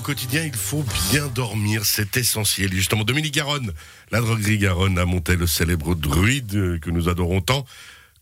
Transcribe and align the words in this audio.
au 0.00 0.02
quotidien, 0.02 0.42
il 0.44 0.56
faut 0.56 0.82
bien 1.10 1.26
dormir, 1.26 1.84
c'est 1.84 2.16
essentiel. 2.16 2.72
Justement, 2.72 3.04
Dominique 3.04 3.34
Garonne, 3.34 3.70
la 4.10 4.22
droguerie 4.22 4.56
Garonne 4.56 4.98
a 4.98 5.04
monté 5.04 5.36
le 5.36 5.46
célèbre 5.46 5.94
druide 5.94 6.80
que 6.80 6.90
nous 6.90 7.10
adorons 7.10 7.42
tant. 7.42 7.66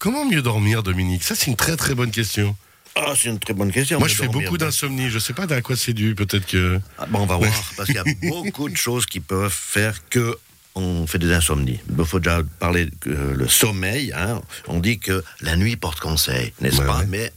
Comment 0.00 0.28
mieux 0.28 0.42
dormir, 0.42 0.82
Dominique? 0.82 1.22
Ça, 1.22 1.36
c'est 1.36 1.46
une 1.46 1.56
très 1.56 1.76
très 1.76 1.94
bonne 1.94 2.10
question. 2.10 2.56
Ah, 2.96 3.12
c'est 3.16 3.28
une 3.28 3.38
très 3.38 3.54
bonne 3.54 3.70
question. 3.70 4.00
Moi, 4.00 4.08
je 4.08 4.16
fais 4.16 4.26
beaucoup 4.26 4.58
d'insomnie. 4.58 5.08
Je 5.08 5.20
sais 5.20 5.34
pas 5.34 5.44
à 5.52 5.60
quoi 5.62 5.76
c'est 5.76 5.92
dû. 5.92 6.16
Peut-être 6.16 6.46
que. 6.46 6.80
Ah, 6.98 7.06
bon, 7.06 7.20
on 7.20 7.26
va 7.26 7.36
voir. 7.36 7.52
Parce 7.76 7.86
qu'il 7.86 7.94
y 7.94 7.98
a 7.98 8.04
beaucoup 8.28 8.68
de 8.68 8.76
choses 8.76 9.06
qui 9.06 9.20
peuvent 9.20 9.48
faire 9.48 10.08
que 10.08 10.36
on 10.74 11.06
fait 11.06 11.18
des 11.18 11.32
insomnies. 11.32 11.78
Il 11.96 12.04
faut 12.04 12.18
déjà 12.18 12.42
parler 12.58 12.88
que 13.00 13.10
le 13.10 13.46
sommeil. 13.46 14.12
Hein. 14.16 14.42
On 14.66 14.80
dit 14.80 14.98
que 14.98 15.22
la 15.42 15.54
nuit 15.54 15.76
porte 15.76 16.00
conseil, 16.00 16.52
n'est-ce 16.60 16.82
pas? 16.82 17.04
Mais 17.06 17.32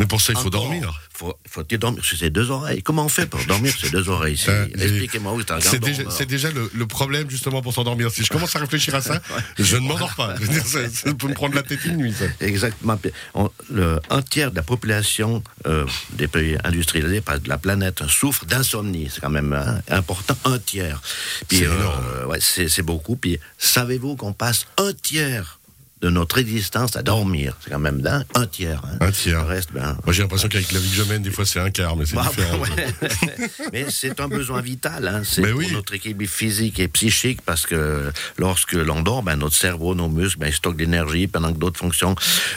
mais 0.00 0.06
pour 0.06 0.22
ça, 0.22 0.32
il 0.32 0.38
faut 0.38 0.48
dormir. 0.48 0.98
Faut, 1.12 1.38
faut-il 1.46 1.76
dormir 1.76 2.02
sur 2.02 2.16
ses 2.16 2.30
deux 2.30 2.50
oreilles? 2.50 2.82
Comment 2.82 3.04
on 3.04 3.10
fait 3.10 3.26
pour 3.26 3.44
dormir 3.44 3.70
sur 3.70 3.86
ses 3.86 3.90
deux 3.90 4.08
oreilles? 4.08 4.42
Euh, 4.48 4.66
Expliquez-moi 4.72 5.34
où 5.34 5.42
c'est 5.60 5.78
déjà, 5.78 6.10
c'est 6.10 6.24
déjà 6.24 6.48
le, 6.50 6.86
problème, 6.86 7.28
justement, 7.28 7.60
pour 7.60 7.74
s'endormir. 7.74 8.10
Si 8.10 8.24
je 8.24 8.30
commence 8.30 8.56
à 8.56 8.60
réfléchir 8.60 8.94
à 8.94 9.02
ça, 9.02 9.20
je 9.58 9.76
ne 9.76 9.82
m'endors 9.82 10.14
pas. 10.14 10.36
ça, 10.64 11.12
peut 11.12 11.28
me 11.28 11.34
prendre 11.34 11.54
la 11.54 11.62
tête 11.62 11.84
une 11.84 11.98
nuit, 11.98 12.14
ça. 12.14 12.24
Exactement. 12.40 12.98
le, 13.70 14.00
un 14.08 14.22
tiers 14.22 14.50
de 14.52 14.56
la 14.56 14.62
population 14.62 15.42
euh, 15.66 15.84
des 16.14 16.28
pays 16.28 16.56
industrialisés, 16.64 17.20
de 17.20 17.48
la 17.50 17.58
planète, 17.58 18.02
souffre 18.08 18.46
d'insomnie. 18.46 19.10
C'est 19.12 19.20
quand 19.20 19.28
même 19.28 19.52
hein, 19.52 19.82
important. 19.90 20.34
Un 20.46 20.58
tiers. 20.58 21.02
Puis, 21.46 21.58
c'est, 21.58 21.66
euh, 21.66 22.24
ouais, 22.24 22.38
c'est 22.40 22.82
beaucoup. 22.82 23.16
Puis, 23.16 23.38
savez-vous 23.58 24.16
qu'on 24.16 24.32
passe 24.32 24.66
un 24.78 24.94
tiers 24.94 25.59
de 26.00 26.08
notre 26.08 26.38
existence 26.38 26.96
à 26.96 27.02
dormir. 27.02 27.56
C'est 27.60 27.70
quand 27.70 27.78
même 27.78 28.02
un 28.34 28.46
tiers. 28.46 28.82
Hein. 28.84 28.96
Un 29.00 29.10
tiers. 29.10 29.46
reste, 29.46 29.72
ben, 29.72 29.96
Moi, 30.04 30.12
j'ai 30.12 30.22
l'impression 30.22 30.48
qu'avec 30.48 30.72
la 30.72 30.80
vie 30.80 30.88
que 30.88 30.96
je 30.96 31.02
mène, 31.02 31.22
des 31.22 31.30
fois, 31.30 31.44
c'est 31.44 31.60
un 31.60 31.70
quart, 31.70 31.96
mais 31.96 32.06
c'est 32.06 32.16
bah, 32.16 32.26
différent. 32.28 32.64
mais 33.72 33.86
c'est 33.90 34.18
un 34.20 34.28
besoin 34.28 34.62
vital. 34.62 35.06
Hein. 35.06 35.22
C'est 35.24 35.42
pour 35.42 35.62
notre 35.72 35.94
équilibre 35.94 36.26
physique 36.26 36.80
et 36.80 36.88
psychique, 36.88 37.42
parce 37.42 37.66
que 37.66 38.10
lorsque 38.38 38.72
l'on 38.72 39.02
dort, 39.02 39.22
ben, 39.22 39.36
notre 39.36 39.56
cerveau, 39.56 39.94
nos 39.94 40.08
muscles, 40.08 40.38
ben, 40.38 40.52
stockent 40.52 40.76
de 40.76 40.82
l'énergie 40.82 41.26
pendant 41.26 41.52
que 41.52 41.58
d'autres 41.58 41.78
fonctions 41.78 42.14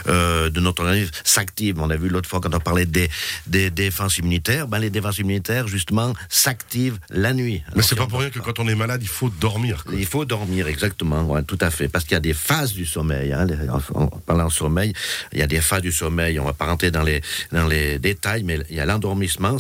euh, 0.08 0.50
de 0.50 0.60
notre 0.62 0.84
organisme 0.84 1.12
s'activent. 1.24 1.80
On 1.80 1.90
a 1.90 1.98
vu 1.98 2.08
l'autre 2.08 2.30
fois 2.30 2.40
quand 2.40 2.54
on 2.56 2.60
parlait 2.60 2.86
des, 2.86 3.10
des 3.48 3.70
défenses 3.70 4.18
immunitaires, 4.20 4.68
ben, 4.68 4.80
les 4.80 4.90
défenses 4.90 5.18
immunitaires, 5.18 5.68
justement, 5.68 6.14
s'activent 6.30 7.00
la 7.10 7.34
nuit. 7.34 7.62
mais 7.76 7.84
c'est 7.84 7.96
pas 7.96 8.08
pour 8.08 8.20
rien 8.20 8.30
que 8.30 8.40
quand 8.40 8.60
on 8.60 8.68
est 8.68 8.76
malade, 8.76 9.02
il 9.02 9.10
faut 9.10 9.30
dormir. 9.30 9.84
Il 9.92 10.06
faut 10.06 10.24
dormir, 10.24 10.68
exactement, 10.68 11.24
ouais, 11.24 11.44
tout 11.44 11.58
à 11.60 11.70
fait. 11.70 11.90
Parce 11.90 12.06
qu'il 12.06 12.14
y 12.14 12.18
a 12.18 12.22
des 12.22 12.34
phases 12.34 12.74
du 12.74 12.86
sommeil. 12.86 13.33
Hein, 13.34 13.48
en, 13.94 14.08
parlant 14.08 14.48
de 14.48 14.52
sommeil, 14.52 14.94
il 15.32 15.40
y 15.40 15.42
a 15.42 15.48
des 15.48 15.62
phases 15.62 15.82
du 15.82 15.92
sommeil. 15.92 16.40
On 16.40 16.46
va 16.46 16.54
pas 16.54 16.66
rentrer 16.66 16.92
dans 16.92 17.04
les, 17.04 17.22
dans 17.52 17.68
les 17.68 18.00
détails, 18.00 18.44
mais 18.44 18.60
il 18.70 18.76
y 18.76 18.80
a 18.80 18.86
l'endormissement. 18.86 19.58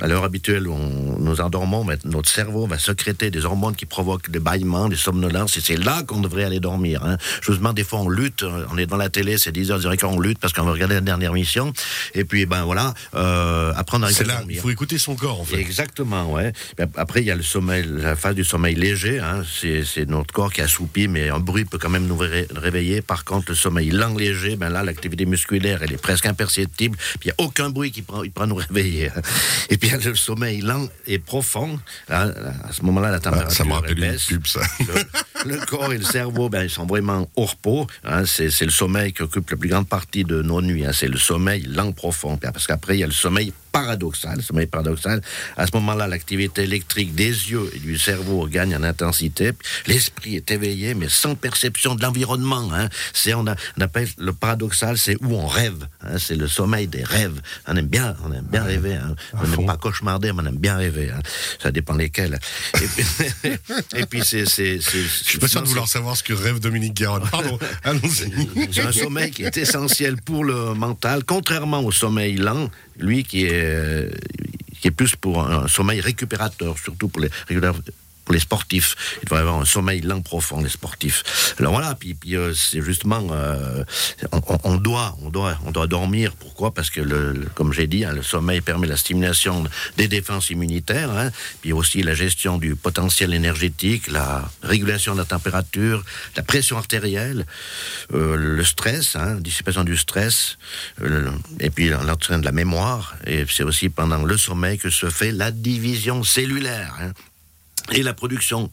À 0.00 0.06
l'heure 0.06 0.24
habituelle 0.24 0.68
où 0.68 0.76
nous 0.76 1.40
endormons, 1.40 1.86
notre 2.04 2.28
cerveau 2.28 2.66
va 2.66 2.78
sécréter 2.78 3.30
des 3.30 3.44
hormones 3.44 3.76
qui 3.76 3.86
provoquent 3.86 4.30
des 4.30 4.40
bâillements, 4.40 4.88
des 4.88 4.96
somnolences, 4.96 5.56
et 5.56 5.60
c'est 5.60 5.76
là 5.76 6.02
qu'on 6.02 6.20
devrait 6.20 6.44
aller 6.44 6.60
dormir. 6.60 7.04
Hein. 7.04 7.16
Justement, 7.42 7.72
des 7.72 7.84
fois, 7.84 8.00
on 8.00 8.08
lutte. 8.08 8.44
On 8.72 8.78
est 8.78 8.86
dans 8.86 8.96
la 8.96 9.08
télé, 9.08 9.38
c'est 9.38 9.52
10 9.52 9.70
heures, 9.70 9.80
on 10.04 10.20
lutte 10.20 10.38
parce 10.38 10.52
qu'on 10.52 10.64
va 10.64 10.72
regarder 10.72 10.94
la 10.94 11.00
dernière 11.00 11.32
mission. 11.32 11.72
Et 12.14 12.24
puis, 12.24 12.46
ben 12.46 12.64
voilà, 12.64 12.94
euh, 13.14 13.72
après, 13.76 13.98
on 13.98 14.02
arrive 14.02 14.20
à 14.22 14.24
là, 14.24 14.42
Il 14.48 14.58
faut 14.58 14.70
écouter 14.70 14.98
son 14.98 15.14
corps, 15.14 15.40
en 15.40 15.44
fait. 15.44 15.58
Exactement, 15.58 16.32
ouais. 16.32 16.52
Ben, 16.76 16.88
après, 16.96 17.20
il 17.20 17.26
y 17.26 17.30
a 17.30 17.36
le 17.36 17.42
sommeil, 17.42 17.84
la 17.88 18.16
phase 18.16 18.34
du 18.34 18.44
sommeil 18.44 18.74
léger. 18.74 19.18
Hein. 19.18 19.42
C'est 19.44 20.08
notre 20.08 20.32
corps 20.32 20.52
qui 20.52 20.60
assoupit, 20.60 21.08
mais 21.08 21.28
un 21.28 21.40
bruit 21.40 21.64
peut 21.64 21.78
quand 21.78 21.90
même 21.90 22.06
nous 22.06 22.18
réveiller. 22.18 23.02
Par 23.10 23.24
contre, 23.24 23.46
le 23.48 23.56
sommeil 23.56 23.90
lent 23.90 24.14
léger, 24.14 24.54
ben 24.54 24.68
là, 24.68 24.84
l'activité 24.84 25.26
musculaire, 25.26 25.82
elle 25.82 25.92
est 25.92 26.00
presque 26.00 26.26
imperceptible. 26.26 26.96
Il 27.24 27.26
n'y 27.26 27.32
a 27.32 27.34
aucun 27.38 27.68
bruit 27.68 27.90
qui 27.90 28.02
prend, 28.02 28.22
il 28.22 28.30
prend 28.30 28.46
nous 28.46 28.54
réveiller. 28.54 29.10
Et 29.68 29.78
puis 29.78 29.90
le 29.90 30.14
sommeil 30.14 30.60
lent 30.60 30.86
et 31.08 31.18
profond. 31.18 31.80
Hein, 32.08 32.32
à 32.62 32.72
ce 32.72 32.82
moment-là, 32.84 33.10
la 33.10 33.16
ah, 33.16 33.20
température 33.20 33.50
ça 33.50 33.64
me 33.64 33.72
rappelle. 33.72 34.16
Pub, 34.28 34.46
ça. 34.46 34.60
Le, 35.44 35.56
corps 35.66 35.92
et 35.92 35.98
le 35.98 36.04
cerveau, 36.04 36.48
ben, 36.48 36.62
ils 36.62 36.70
sont 36.70 36.86
vraiment 36.86 37.28
au 37.34 37.46
repos. 37.46 37.88
Hein, 38.04 38.26
c'est 38.26 38.60
le 38.60 38.70
sommeil 38.70 39.12
qui 39.12 39.22
occupe 39.22 39.50
la 39.50 39.56
plus 39.56 39.70
grande 39.70 39.88
partie 39.88 40.22
de 40.22 40.40
nos 40.42 40.62
nuits. 40.62 40.86
Hein, 40.86 40.92
c'est 40.92 41.08
le 41.08 41.18
sommeil 41.18 41.62
lent 41.62 41.90
profond. 41.90 42.36
Parce 42.36 42.68
qu'après, 42.68 42.96
il 42.96 43.00
y 43.00 43.04
a 43.04 43.08
le 43.08 43.12
sommeil 43.12 43.52
paradoxal, 43.72 44.42
sommeil 44.42 44.66
paradoxal. 44.66 45.20
À 45.56 45.66
ce 45.66 45.72
moment-là, 45.74 46.06
l'activité 46.06 46.62
électrique 46.62 47.14
des 47.14 47.28
yeux 47.28 47.70
et 47.74 47.78
du 47.78 47.98
cerveau 47.98 48.46
gagne 48.46 48.74
en 48.76 48.82
intensité. 48.82 49.52
L'esprit 49.86 50.36
est 50.36 50.50
éveillé, 50.50 50.94
mais 50.94 51.08
sans 51.08 51.34
perception 51.34 51.94
de 51.94 52.02
l'environnement. 52.02 52.72
Hein. 52.72 52.88
C'est 53.12 53.34
on, 53.34 53.44
appelle 53.46 54.08
le 54.18 54.32
paradoxal, 54.32 54.98
c'est 54.98 55.16
où 55.22 55.34
on 55.34 55.46
rêve. 55.46 55.86
Hein. 56.02 56.18
C'est 56.18 56.36
le 56.36 56.48
sommeil 56.48 56.86
des 56.86 57.04
rêves. 57.04 57.40
On 57.66 57.76
aime 57.76 57.86
bien, 57.86 58.16
on 58.24 58.32
aime 58.32 58.46
bien 58.50 58.62
rêver. 58.62 58.94
Hein. 58.94 59.14
On 59.34 59.46
n'aime 59.46 59.66
pas 59.66 59.76
cauchemarder, 59.76 60.32
mais 60.32 60.42
on 60.42 60.46
aime 60.46 60.56
bien 60.56 60.76
rêver. 60.76 61.10
Ça 61.62 61.70
dépend 61.70 61.94
lesquels. 61.94 62.38
Et 63.94 64.06
puis, 64.06 64.20
c'est, 64.24 64.46
c'est, 64.46 64.80
Je 64.80 65.06
suis 65.06 65.38
pas 65.38 65.48
sûr 65.48 65.62
de 65.62 65.68
vouloir 65.68 65.88
savoir 65.88 66.16
ce 66.16 66.22
que 66.22 66.32
rêve 66.32 66.60
Dominique 66.60 66.94
Guérin. 66.94 67.20
Pardon. 67.20 67.58
C'est 68.72 68.82
un 68.82 68.92
sommeil 68.92 69.30
qui 69.30 69.44
est 69.44 69.56
essentiel 69.56 70.16
pour 70.16 70.44
le 70.44 70.74
mental, 70.74 71.24
contrairement 71.24 71.80
au 71.80 71.92
sommeil 71.92 72.36
lent 72.36 72.70
lui 73.00 73.24
qui 73.24 73.44
est, 73.44 74.08
qui 74.80 74.88
est 74.88 74.92
plus 74.92 75.16
pour 75.16 75.46
un 75.46 75.68
sommeil 75.68 76.00
récupérateur, 76.00 76.78
surtout 76.78 77.08
pour 77.08 77.22
les 77.22 77.30
les 78.32 78.40
sportifs. 78.40 78.96
Il 79.22 79.24
devrait 79.24 79.40
avoir 79.40 79.60
un 79.60 79.64
sommeil 79.64 80.00
lent 80.00 80.20
profond, 80.20 80.62
les 80.62 80.68
sportifs. 80.68 81.54
Alors 81.58 81.72
voilà, 81.72 81.94
puis, 81.94 82.14
puis 82.14 82.36
euh, 82.36 82.54
c'est 82.54 82.82
justement, 82.82 83.26
euh, 83.30 83.84
on, 84.64 84.76
doit, 84.76 85.16
on, 85.22 85.30
doit, 85.30 85.58
on 85.66 85.70
doit 85.70 85.86
dormir. 85.86 86.32
Pourquoi? 86.38 86.72
Parce 86.72 86.90
que, 86.90 87.00
le, 87.00 87.48
comme 87.54 87.72
j'ai 87.72 87.86
dit, 87.86 88.04
hein, 88.04 88.12
le 88.12 88.22
sommeil 88.22 88.60
permet 88.60 88.86
la 88.86 88.96
stimulation 88.96 89.64
des 89.96 90.08
défenses 90.08 90.50
immunitaires, 90.50 91.10
hein, 91.10 91.30
puis 91.60 91.72
aussi 91.72 92.02
la 92.02 92.14
gestion 92.14 92.58
du 92.58 92.76
potentiel 92.76 93.34
énergétique, 93.34 94.10
la 94.10 94.50
régulation 94.62 95.14
de 95.14 95.18
la 95.18 95.24
température, 95.24 96.04
la 96.36 96.42
pression 96.42 96.76
artérielle, 96.76 97.46
euh, 98.12 98.36
le 98.36 98.64
stress, 98.64 99.16
hein, 99.16 99.36
dissipation 99.36 99.84
du 99.84 99.96
stress, 99.96 100.58
et 101.60 101.70
puis 101.70 101.88
l'entretien 101.88 102.38
de 102.38 102.44
la 102.44 102.52
mémoire. 102.52 103.16
Et 103.26 103.44
c'est 103.48 103.62
aussi 103.62 103.88
pendant 103.88 104.22
le 104.24 104.36
sommeil 104.36 104.78
que 104.78 104.90
se 104.90 105.10
fait 105.10 105.32
la 105.32 105.50
division 105.50 106.22
cellulaire. 106.24 106.94
Et 107.92 108.02
la 108.02 108.14
production 108.14 108.70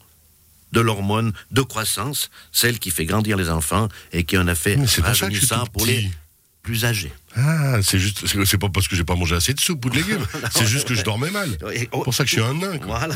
de 0.73 0.81
l'hormone 0.81 1.33
de 1.51 1.61
croissance, 1.61 2.29
celle 2.51 2.79
qui 2.79 2.91
fait 2.91 3.05
grandir 3.05 3.37
les 3.37 3.49
enfants 3.49 3.87
et 4.11 4.23
qui 4.23 4.37
en 4.37 4.47
a 4.47 4.55
fait 4.55 4.77
rajeunissant 5.01 5.65
pour 5.67 5.85
les 5.85 6.09
plus 6.61 6.83
âgés. 6.83 7.13
Ah, 7.37 7.77
c'est 7.81 7.97
juste, 7.97 8.25
c'est 8.45 8.57
pas 8.57 8.67
parce 8.67 8.89
que 8.89 8.95
j'ai 8.97 9.05
pas 9.05 9.15
mangé 9.15 9.35
assez 9.35 9.53
de 9.53 9.59
soupe 9.61 9.85
ou 9.85 9.89
de 9.89 9.95
légumes, 9.95 10.25
c'est 10.51 10.65
juste 10.65 10.85
que 10.85 10.95
je 10.95 11.03
dormais 11.03 11.31
mal. 11.31 11.57
C'est 11.73 11.89
pour 11.89 12.13
ça 12.13 12.25
que 12.25 12.29
je 12.29 12.35
suis 12.35 12.43
un 12.43 12.55
nain. 12.55 12.77
Voilà, 12.85 13.15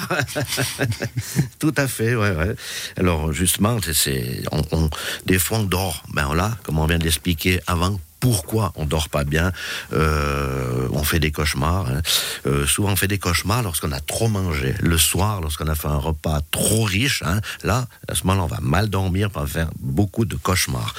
tout 1.60 1.74
à 1.76 1.88
fait, 1.88 2.16
ouais, 2.16 2.32
ouais. 2.32 2.56
Alors 2.96 3.34
justement, 3.34 3.78
c'est, 3.94 4.44
on, 4.54 4.90
des 5.26 5.38
fois 5.38 5.58
on 5.58 5.64
dort, 5.64 6.04
ben 6.14 6.34
là, 6.34 6.58
comme 6.64 6.80
on 6.80 6.86
vient 6.86 7.00
de 7.00 7.04
l'expliquer 7.04 7.60
avant, 7.68 8.00
pourquoi 8.22 8.72
on 8.76 8.86
dort 8.86 9.10
pas 9.10 9.26
bien, 9.26 9.52
euh, 9.92 10.88
on 10.94 11.04
fait 11.04 11.20
des 11.20 11.32
cauchemars. 11.32 11.90
Hein. 11.90 12.02
Euh, 12.46 12.66
souvent 12.66 12.92
on 12.92 12.96
fait 12.96 13.10
des 13.10 13.18
cauchemars 13.18 13.64
lorsqu'on 13.64 13.92
a 13.92 14.00
trop 14.00 14.30
mangé. 14.30 14.76
Le 14.80 14.98
soir, 14.98 15.42
lorsqu'on 15.42 15.68
a 15.68 15.76
fait 15.76 15.90
un 15.90 15.98
repas 15.98 16.40
trop 16.52 16.84
riche, 16.84 17.24
hein, 17.26 17.42
là, 17.64 17.88
à 18.08 18.16
ce 18.16 18.26
moment-là, 18.28 18.46
on 18.46 18.56
va 18.56 18.62
mal 18.62 18.90
dormir, 18.90 19.30
on 19.36 19.42
va 19.42 19.48
faire 19.48 19.70
beaucoup 19.80 20.26
de 20.26 20.36
cauchemars. 20.36 20.94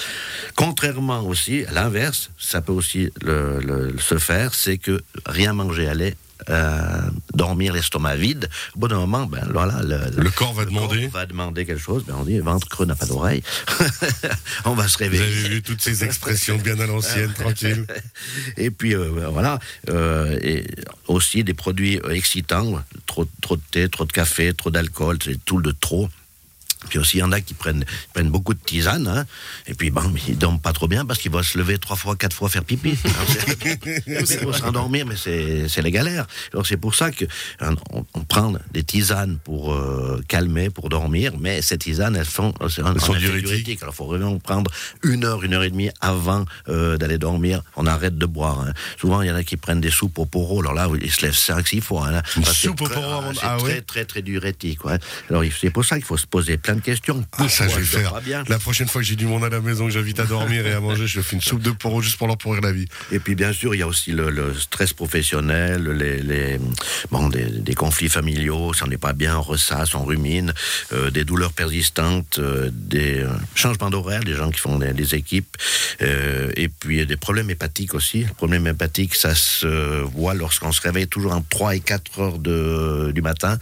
Contrairement 0.56 1.20
aussi, 1.20 1.64
à 1.66 1.72
l'inverse, 1.72 2.30
ça 2.38 2.60
peut 2.60 2.72
aussi 2.72 3.10
se 3.22 4.18
faire, 4.18 4.52
c'est 4.54 4.76
que 4.76 5.02
rien 5.24 5.52
manger 5.52 5.88
allait 5.88 6.16
euh, 6.48 7.00
dormir 7.34 7.72
l'estomac 7.72 8.16
vide, 8.16 8.48
au 8.76 8.80
bout 8.80 8.88
d'un 8.88 8.98
moment, 8.98 9.26
ben 9.26 9.47
voilà, 9.53 9.80
le, 9.82 10.30
corps 10.30 10.54
va 10.54 10.64
demander. 10.64 11.06
va 11.08 11.26
demander 11.26 11.64
quelque 11.64 11.80
chose. 11.80 12.04
Ben 12.06 12.14
on 12.19 12.25
dit 12.25 12.38
ventre 12.38 12.69
creux 12.69 12.86
n'a 12.86 12.94
pas 12.94 13.06
d'oreille. 13.06 13.42
on 14.64 14.75
va 14.75 14.88
se 14.88 14.98
réveiller. 14.98 15.25
Vous 15.25 15.44
avez 15.44 15.48
vu 15.56 15.62
toutes 15.62 15.81
ces 15.81 16.04
expressions 16.04 16.58
bien 16.58 16.78
à 16.81 16.86
l'ancienne, 16.86 17.32
tranquille. 17.32 17.86
Et 18.56 18.70
puis 18.70 18.94
euh, 18.94 19.11
ben 19.14 19.28
voilà, 19.28 19.58
euh, 19.88 20.38
et 20.43 20.66
aussi 21.08 21.44
des 21.44 21.55
produits 21.55 22.00
excitants, 22.11 22.82
trop, 23.06 23.26
trop 23.40 23.56
de 23.56 23.62
thé, 23.70 23.88
trop 23.88 24.05
de 24.05 24.12
café, 24.12 24.52
trop 24.55 24.70
d'alcool, 24.70 25.19
c'est 25.22 25.43
tout 25.44 25.58
le 25.58 25.72
trop. 25.72 26.08
Puis 26.88 26.99
aussi, 26.99 27.19
il 27.19 27.20
y 27.20 27.23
en 27.23 27.32
a 27.32 27.40
qui 27.40 27.55
prennent, 27.55 27.84
prennent 28.12 28.31
beaucoup 28.31 28.55
de 28.55 28.58
tisane, 28.58 29.06
hein, 29.06 29.25
et 29.67 29.75
puis 29.75 29.90
bon, 29.90 30.02
ils 30.29 30.37
dorment 30.37 30.61
pas 30.61 30.73
trop 30.73 30.88
bien 30.88 31.05
parce 31.05 31.19
qu'ils 31.19 31.31
vont 31.31 31.43
se 31.43 31.58
lever 31.58 31.79
trois 31.79 31.96
fois, 31.96 32.17
quatre 32.17 32.34
fois 32.34 32.49
faire 32.49 32.64
pipi. 32.64 32.96
c'est 34.25 34.43
pour 34.43 34.56
s'endormir, 34.56 35.06
mais 35.06 35.17
c'est 35.17 35.82
les 35.82 35.90
galères. 35.90 36.26
Alors 36.52 36.67
c'est 36.67 36.76
pour 36.76 36.94
ça 36.94 37.11
que 37.11 37.25
hein, 37.61 37.75
on, 37.90 38.02
prend 38.25 38.55
des 38.73 38.82
tisanes 38.82 39.38
pour 39.44 39.75
euh, 39.75 40.23
calmer, 40.29 40.70
pour 40.70 40.88
dormir, 40.88 41.32
mais 41.38 41.62
ces 41.62 41.79
tisanes, 41.79 42.17
elles 42.17 42.25
font, 42.25 42.55
elles 42.61 43.00
sont 43.00 43.14
diurétiques. 43.14 43.82
Alors 43.82 43.94
il 43.94 43.96
faut 43.96 44.06
vraiment 44.06 44.38
prendre 44.38 44.70
une 45.02 45.25
heure, 45.25 45.43
une 45.43 45.55
heure 45.55 45.64
et 45.64 45.70
demie 45.70 45.90
avant 46.00 46.44
euh, 46.69 46.96
d'aller 46.96 47.19
dormir. 47.19 47.62
On 47.76 47.87
arrête 47.87 48.17
de 48.17 48.26
boire. 48.26 48.61
Hein. 48.61 48.73
Souvent, 49.00 49.23
il 49.23 49.28
y 49.28 49.31
en 49.31 49.35
a 49.35 49.44
qui 49.44 49.56
prennent 49.56 49.81
des 49.81 49.90
soupes 49.90 50.19
au 50.19 50.26
poro. 50.26 50.61
Alors 50.61 50.75
là, 50.75 50.88
ils 51.00 51.11
se 51.11 51.23
lèvent 51.23 51.37
cinq, 51.37 51.67
six 51.69 51.81
fois. 51.81 52.08
Hein, 52.08 52.23
Une 52.37 52.44
soupe 52.44 52.81
au 52.82 52.88
poro, 52.88 53.23
ah, 53.43 53.56
c'est 53.58 53.67
très, 53.67 53.81
très, 53.82 54.05
très, 54.05 54.23
diurétique. 54.23 54.85
Ouais. 54.85 54.99
Alors 55.28 55.43
c'est 55.58 55.70
pour 55.70 55.85
ça 55.85 55.96
qu'il 55.96 56.05
faut 56.05 56.17
se 56.17 56.26
poser 56.26 56.56
plein 56.58 56.71
questions. 56.80 57.24
Ah, 57.38 57.48
ça, 57.48 57.69
je 57.69 57.76
vais 57.78 57.84
faire. 57.84 58.20
bien 58.22 58.44
La 58.48 58.58
prochaine 58.58 58.88
fois 58.88 59.00
que 59.02 59.06
j'ai 59.06 59.16
du 59.16 59.26
monde 59.26 59.44
à 59.44 59.48
la 59.48 59.60
maison, 59.60 59.86
que 59.86 59.92
j'invite 59.92 60.19
à 60.20 60.24
dormir 60.24 60.66
et 60.66 60.72
à 60.72 60.80
manger, 60.80 61.06
je 61.06 61.20
fais 61.20 61.36
une 61.36 61.42
soupe 61.42 61.62
de 61.62 61.70
poro 61.70 62.00
juste 62.00 62.16
pour 62.16 62.26
leur 62.26 62.36
pourrir 62.38 62.62
la 62.62 62.72
vie. 62.72 62.86
Et 63.10 63.19
puis 63.19 63.34
bien 63.34 63.52
sûr, 63.52 63.74
il 63.74 63.78
y 63.78 63.82
a 63.82 63.86
aussi 63.86 64.12
le, 64.12 64.30
le 64.30 64.54
stress 64.54 64.92
professionnel, 64.92 65.84
les, 65.88 66.19
les- 66.22 66.60
bon, 67.10 67.28
des, 67.28 67.44
des 67.44 67.74
conflits 67.74 68.08
familiaux, 68.08 68.72
ça 68.72 68.86
n'est 68.86 68.96
pas 68.98 69.12
bien, 69.12 69.36
on 69.38 69.42
ressasse, 69.42 69.94
on 69.94 70.04
rumine, 70.04 70.52
euh, 70.92 71.10
des 71.10 71.24
douleurs 71.24 71.52
persistantes, 71.52 72.38
euh, 72.38 72.70
des 72.72 73.18
euh, 73.20 73.28
changements 73.54 73.90
d'horaire, 73.90 74.22
des 74.25 74.34
gens 74.34 74.50
qui 74.50 74.60
font 74.60 74.78
des, 74.78 74.92
des 74.92 75.14
équipes, 75.14 75.56
euh, 76.02 76.50
et 76.56 76.68
puis 76.68 77.04
des 77.06 77.16
problèmes 77.16 77.50
hépatiques 77.50 77.94
aussi. 77.94 78.25
Le 78.25 78.34
problème 78.34 78.66
hépatique, 78.66 79.14
ça 79.14 79.34
se 79.34 80.02
voit 80.02 80.34
lorsqu'on 80.34 80.72
se 80.72 80.80
réveille 80.80 81.08
toujours 81.08 81.32
entre 81.32 81.48
3 81.48 81.76
et 81.76 81.80
4 81.80 82.20
heures 82.20 82.38
de, 82.38 83.10
du 83.14 83.22
matin. 83.22 83.58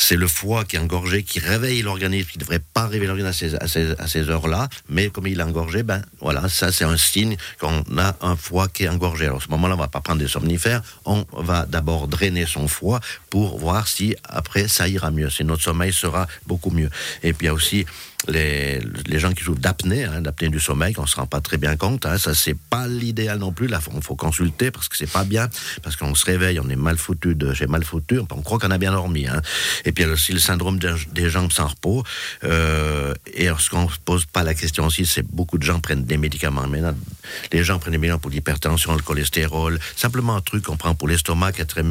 C'est 0.00 0.14
le 0.16 0.28
foie 0.28 0.64
qui 0.64 0.76
est 0.76 0.78
engorgé, 0.78 1.24
qui 1.24 1.40
réveille 1.40 1.82
l'organisme, 1.82 2.28
qui 2.30 2.38
ne 2.38 2.44
devrait 2.44 2.60
pas 2.72 2.86
réveiller 2.86 3.08
l'organisme 3.08 3.30
à 3.30 3.32
ces, 3.32 3.54
à 3.56 3.66
ces- 3.66 3.94
ces 4.06 4.30
heures-là, 4.30 4.68
mais 4.88 5.10
comme 5.10 5.26
il 5.26 5.40
est 5.40 5.42
engorgé, 5.42 5.82
ben 5.82 6.02
voilà, 6.20 6.48
ça 6.48 6.70
c'est 6.70 6.84
un 6.84 6.96
signe 6.96 7.36
qu'on 7.58 7.82
a 7.98 8.14
un 8.20 8.36
foie 8.36 8.68
qui 8.68 8.84
est 8.84 8.88
engorgé. 8.88 9.26
Alors 9.26 9.38
à 9.38 9.44
ce 9.44 9.48
moment-là, 9.50 9.74
on 9.74 9.78
va 9.78 9.88
pas 9.88 10.00
prendre 10.00 10.20
des 10.20 10.28
somnifères, 10.28 10.82
on 11.04 11.26
va 11.32 11.66
d'abord 11.66 12.06
drainer 12.06 12.46
son 12.46 12.68
foie 12.68 13.00
pour 13.28 13.58
voir 13.58 13.88
si 13.88 14.14
après 14.28 14.68
ça 14.68 14.86
ira 14.86 15.10
mieux, 15.10 15.30
si 15.30 15.42
notre 15.44 15.62
sommeil 15.64 15.92
sera 15.92 16.26
beaucoup 16.46 16.70
mieux. 16.70 16.90
Et 17.24 17.32
puis 17.32 17.46
il 17.46 17.48
y 17.48 17.50
a 17.50 17.54
aussi 17.54 17.84
les, 18.26 18.80
les 19.06 19.18
gens 19.20 19.32
qui 19.32 19.44
souffrent 19.44 19.60
d'apnée, 19.60 20.04
hein, 20.04 20.20
d'apnée 20.20 20.48
du 20.48 20.58
sommeil, 20.58 20.92
qu'on 20.92 21.06
se 21.06 21.14
rend 21.16 21.26
pas 21.26 21.40
très 21.40 21.56
bien 21.56 21.76
compte. 21.76 22.04
Hein, 22.04 22.18
ça 22.18 22.34
c'est 22.34 22.56
pas 22.58 22.86
l'idéal 22.88 23.38
non 23.38 23.52
plus. 23.52 23.68
Là, 23.68 23.80
il 23.94 24.02
faut 24.02 24.16
consulter 24.16 24.70
parce 24.72 24.88
que 24.88 24.96
c'est 24.96 25.10
pas 25.10 25.24
bien, 25.24 25.48
parce 25.82 25.96
qu'on 25.96 26.14
se 26.14 26.24
réveille, 26.24 26.58
on 26.60 26.68
est 26.68 26.76
mal 26.76 26.98
foutu 26.98 27.34
de 27.36 27.52
chez 27.54 27.66
mal 27.66 27.84
foutu, 27.84 28.18
on 28.18 28.42
croit 28.42 28.58
qu'on 28.58 28.70
a 28.72 28.78
bien 28.78 28.92
dormi. 28.92 29.26
Hein. 29.28 29.40
Et 29.88 29.92
puis 29.92 30.04
il 30.04 30.06
y 30.06 30.10
a 30.10 30.12
aussi 30.12 30.34
le 30.34 30.38
syndrome 30.38 30.78
des, 30.78 31.30
jambes 31.30 31.50
sans 31.50 31.68
repos. 31.68 32.04
Euh, 32.44 33.14
et 33.32 33.46
lorsqu'on 33.46 33.88
se 33.88 33.96
pose 33.98 34.26
pas 34.26 34.42
la 34.42 34.52
question 34.52 34.84
aussi, 34.84 35.06
c'est 35.06 35.26
beaucoup 35.26 35.56
de 35.56 35.62
gens 35.62 35.80
prennent 35.80 36.04
des 36.04 36.18
médicaments. 36.18 36.66
Maintenant, 36.68 36.94
les 37.52 37.64
gens 37.64 37.78
prennent 37.78 37.92
des 37.92 37.98
médicaments 37.98 38.20
pour 38.20 38.30
l'hypertension, 38.30 38.94
le 38.94 39.00
cholestérol, 39.00 39.80
simplement 39.96 40.36
un 40.36 40.42
truc 40.42 40.64
qu'on 40.64 40.76
prend 40.76 40.94
pour 40.94 41.08
l'estomac, 41.08 41.52
qui 41.52 41.62
est 41.62 41.64
très 41.64 41.82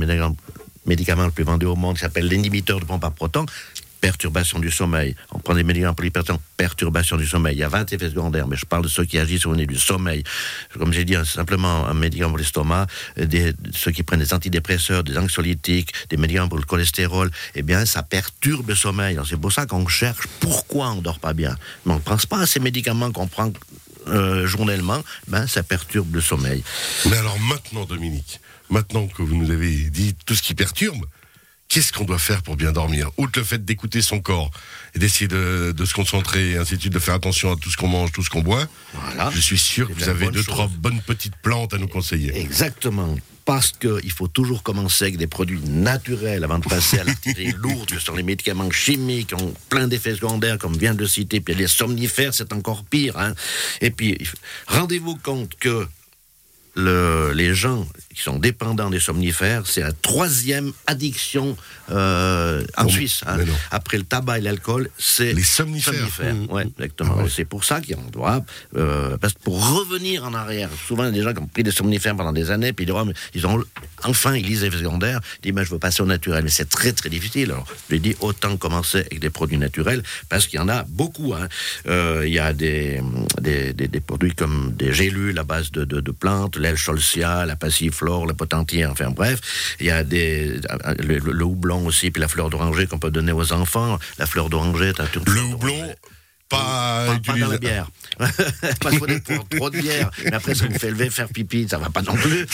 médicament 0.86 1.26
le 1.26 1.32
plus 1.32 1.44
vendu 1.44 1.66
au 1.66 1.76
monde, 1.76 1.96
qui 1.96 2.02
s'appelle 2.02 2.28
l'inhibiteur 2.28 2.80
de 2.80 2.86
pompe 2.86 3.04
à 3.04 3.10
proton 3.10 3.48
perturbation 4.00 4.60
du 4.60 4.72
sommeil. 4.72 5.16
On 5.32 5.40
prend 5.40 5.54
des 5.54 5.64
médicaments 5.64 5.94
pour 5.94 6.04
l'hypertension, 6.04 6.42
perturbation 6.56 7.18
du 7.18 7.28
sommeil. 7.28 7.56
Il 7.56 7.60
y 7.60 7.64
a 7.64 7.70
20 7.70 7.94
effets 7.94 8.10
secondaires, 8.10 8.48
mais 8.48 8.56
je 8.56 8.66
parle 8.66 8.84
de 8.84 8.88
ceux 8.88 9.06
qui 9.06 9.18
agissent 9.18 9.46
au 9.46 9.56
niveau 9.56 9.72
du 9.72 9.80
sommeil. 9.80 10.24
Comme 10.78 10.94
j'ai 10.94 11.06
dit, 11.06 11.16
simplement 11.26 11.88
un 11.88 11.94
médicament 11.94 12.30
pour 12.30 12.38
l'estomac, 12.38 12.88
des, 13.18 13.54
ceux 13.74 13.92
qui 13.92 14.04
prennent 14.04 14.20
des 14.20 14.34
antidépresseurs, 14.34 15.04
des 15.04 15.18
anxiolytiques, 15.18 15.94
des 16.10 16.18
médicaments 16.18 16.50
pour 16.50 16.58
le 16.58 16.66
cholestérol, 16.66 17.32
eh 17.56 17.62
bien, 17.62 17.86
ça 17.86 18.04
perturbe 18.04 18.70
le 18.70 18.76
sommeil. 18.76 19.20
C'est 19.28 19.40
pour 19.40 19.52
ça 19.52 19.66
qu'on 19.66 19.88
cherche 19.88 20.28
pourquoi 20.40 20.92
on 20.92 21.02
dort 21.02 21.20
pas 21.20 21.34
bien. 21.34 21.56
Mais 21.86 21.94
on 21.94 21.98
ne 21.98 22.02
pense 22.02 22.26
pas 22.26 22.40
à 22.40 22.46
ces 22.46 22.60
médicaments 22.60 23.12
qu'on 23.12 23.28
prend 23.28 23.52
euh, 24.10 24.48
journellement, 24.48 25.04
ben, 25.28 25.48
ça 25.48 25.64
perturbe 25.64 26.16
le 26.16 26.22
sommeil. 26.22 26.64
Mais 27.10 27.18
alors 27.18 27.38
maintenant, 27.40 27.86
Dominique, 27.86 28.40
maintenant 28.70 29.08
que 29.08 29.22
vous 29.22 29.36
nous 29.36 29.52
avez 29.52 29.70
dit 29.90 30.16
tout 30.26 30.34
ce 30.34 30.42
qui 30.42 30.56
perturbe, 30.56 31.06
qu'est-ce 31.70 31.92
qu'on 31.94 32.06
doit 32.06 32.18
faire 32.20 32.42
pour 32.44 32.56
bien 32.56 32.72
dormir? 32.72 33.10
Outre 33.18 33.40
le 33.40 33.46
fait 33.46 33.64
d'écouter 33.64 34.02
son 34.02 34.20
corps 34.20 34.52
et 34.96 35.00
d'essayer 35.00 35.28
de, 35.28 35.74
de 35.76 35.86
se 35.86 35.94
concentrer 35.94 36.52
et 36.52 36.58
ainsi 36.58 36.76
de 36.76 36.82
suite, 36.82 36.94
de 36.94 37.00
faire 37.00 37.16
attention 37.16 37.52
à 37.52 37.56
tout 37.56 37.70
ce 37.72 37.78
qu'on 37.78 37.88
mange, 37.90 38.12
tout 38.12 38.24
ce 38.24 38.30
qu'on 38.30 38.42
boit, 38.42 38.68
Voilà. 38.94 39.30
je 39.34 39.40
suis 39.40 39.58
sûr 39.58 39.88
que 39.88 39.94
vous 39.94 40.10
avez 40.10 40.28
deux, 40.28 40.36
chose. 40.40 40.46
trois 40.48 40.68
bonnes 40.68 41.02
petites 41.02 41.36
plantes 41.38 41.74
à 41.74 41.78
nous 41.78 41.88
conseiller. 41.88 42.38
Exactement. 42.40 43.16
Parce 43.46 43.72
qu'il 43.72 44.12
faut 44.12 44.28
toujours 44.28 44.62
commencer 44.62 45.06
avec 45.06 45.16
des 45.18 45.28
produits 45.28 45.62
naturels 45.62 46.44
avant 46.44 46.60
de 46.60 46.66
passer 46.68 47.00
à 47.00 47.06
l'artillerie 47.06 47.54
lourde, 47.58 47.90
que 47.90 47.98
sont 48.00 48.14
les 48.16 48.24
médicaments 48.24 48.70
chimiques, 48.72 49.28
qui 49.30 49.36
ont 49.36 49.54
plein 49.70 49.88
d'effets 49.88 50.16
secondaires, 50.16 50.58
comme 50.58 50.78
vient 50.78 50.94
de 50.94 51.00
le 51.00 51.08
citer. 51.08 51.40
Puis 51.40 51.56
les 51.56 51.68
somnifères, 51.68 52.34
c'est 52.34 52.52
encore 52.52 52.84
pire. 52.84 53.18
hein. 53.18 53.34
Et 53.80 53.90
puis, 53.90 54.18
rendez-vous 54.68 55.16
compte 55.16 55.56
que 55.60 55.88
le- 56.78 57.32
les 57.34 57.54
gens 57.54 57.86
qui 58.16 58.22
sont 58.22 58.40
dépendants 58.40 58.90
des 58.90 59.00
somnifères, 59.00 59.64
c'est 59.68 59.82
la 59.82 59.92
troisième 59.92 60.72
addiction 60.88 61.58
euh, 61.92 62.64
en 62.78 62.84
Non, 62.84 62.90
Suisse. 62.90 63.22
hein. 63.28 63.38
Après 63.72 63.98
le 63.98 64.04
tabac 64.04 64.38
et 64.40 64.42
l'alcool, 64.42 64.90
c'est 64.98 65.34
Les 65.34 65.44
somnifères. 65.44 65.94
Mmh. 66.34 66.52
Ouais, 66.52 66.66
exactement. 66.78 67.16
Ah 67.20 67.24
ouais. 67.24 67.30
C'est 67.34 67.46
pour 67.46 67.64
ça 67.64 67.80
qu'on 67.82 68.10
doit, 68.12 68.44
euh, 68.76 69.18
parce 69.18 69.34
que 69.34 69.40
pour 69.40 69.58
revenir 69.78 70.24
en 70.26 70.34
arrière, 70.34 70.70
souvent 70.88 71.04
il 71.04 71.08
y 71.08 71.10
a 71.10 71.12
des 71.14 71.22
gens 71.24 71.34
qui 71.34 71.40
ont 71.42 71.48
pris 71.48 71.64
des 71.64 71.72
somnifères 71.72 72.16
pendant 72.16 72.34
des 72.34 72.52
années, 72.52 72.74
puis 72.74 72.86
ils, 72.86 72.88
disent, 72.88 72.96
Oh, 73.00 73.12
ils 73.36 73.48
ont 73.48 73.64
enfin 74.04 74.36
ils 74.36 74.46
lisent 74.46 74.64
les 74.64 74.72
secondaires, 74.72 75.20
ils 75.40 75.44
disent 75.44 75.54
mais 75.54 75.66
je 75.66 75.72
veux 75.72 75.80
passer 75.80 76.02
au 76.04 76.06
naturel, 76.06 76.44
mais 76.44 76.50
c'est 76.50 76.70
très 76.70 76.94
très 76.94 77.10
difficile. 77.10 77.52
Alors 77.52 77.66
je 77.90 77.94
lui 77.96 78.00
dis 78.00 78.16
autant 78.20 78.58
commencer 78.58 79.00
avec 79.00 79.20
des 79.20 79.30
produits 79.30 79.58
naturels, 79.58 80.04
parce 80.30 80.48
qu'il 80.48 80.60
y 80.60 80.62
en 80.62 80.70
a 80.70 80.84
beaucoup. 80.84 81.34
hein. 81.34 81.48
Euh, 81.88 82.24
il 82.28 82.34
y 82.34 82.40
a 82.40 82.54
des, 82.54 83.02
des, 83.42 83.74
des- 83.74 83.88
des 83.88 84.00
produits 84.02 84.34
comme 84.36 84.74
des 84.74 84.94
gélules 84.94 85.38
à 85.40 85.44
base 85.44 85.72
de, 85.72 85.86
de, 85.86 86.02
de 86.02 86.12
plantes, 86.12 86.58
l'aile 86.68 86.78
cholcia, 86.78 87.46
la 87.46 87.56
passiflore, 87.56 88.26
la 88.28 88.34
potentière, 88.34 88.92
enfin 88.92 89.10
bref. 89.10 89.40
Il 89.80 89.86
y 89.86 89.92
a 89.92 90.04
des 90.04 90.60
le, 91.00 91.18
le- 91.20 91.32
le 91.32 91.44
houblon 91.46 91.86
aussi, 91.86 92.12
puis 92.12 92.22
la 92.22 92.28
fleur 92.28 92.50
d'oranger 92.50 92.88
qu'on 92.88 93.00
peut 93.00 93.12
donner 93.12 93.32
aux 93.32 93.54
enfants. 93.54 93.98
La 94.18 94.26
fleur 94.26 94.50
d'oranger, 94.50 94.90
est 94.90 95.00
un 95.00 95.06
truc- 95.06 95.28
Le 95.30 95.42
houblon, 95.42 95.96
pas, 96.50 96.58
pas, 96.58 97.06
pas 97.08 97.16
utilisé- 97.16 97.40
dans 97.42 97.52
la 97.52 97.58
bière. 97.58 97.88
pas 98.20 98.92
trop 98.92 99.08
de, 99.08 99.18
trop, 99.20 99.44
trop 99.50 99.70
de 99.70 99.80
bière. 99.80 100.10
Mais 100.24 100.34
après, 100.34 100.56
ça 100.56 100.66
vous 100.68 100.78
fait 100.78 100.90
lever, 100.92 101.10
faire 101.10 101.28
pipi, 101.30 101.68
ça 101.70 101.78
va 101.78 101.90
pas 101.90 102.02
non 102.02 102.16
plus. 102.16 102.46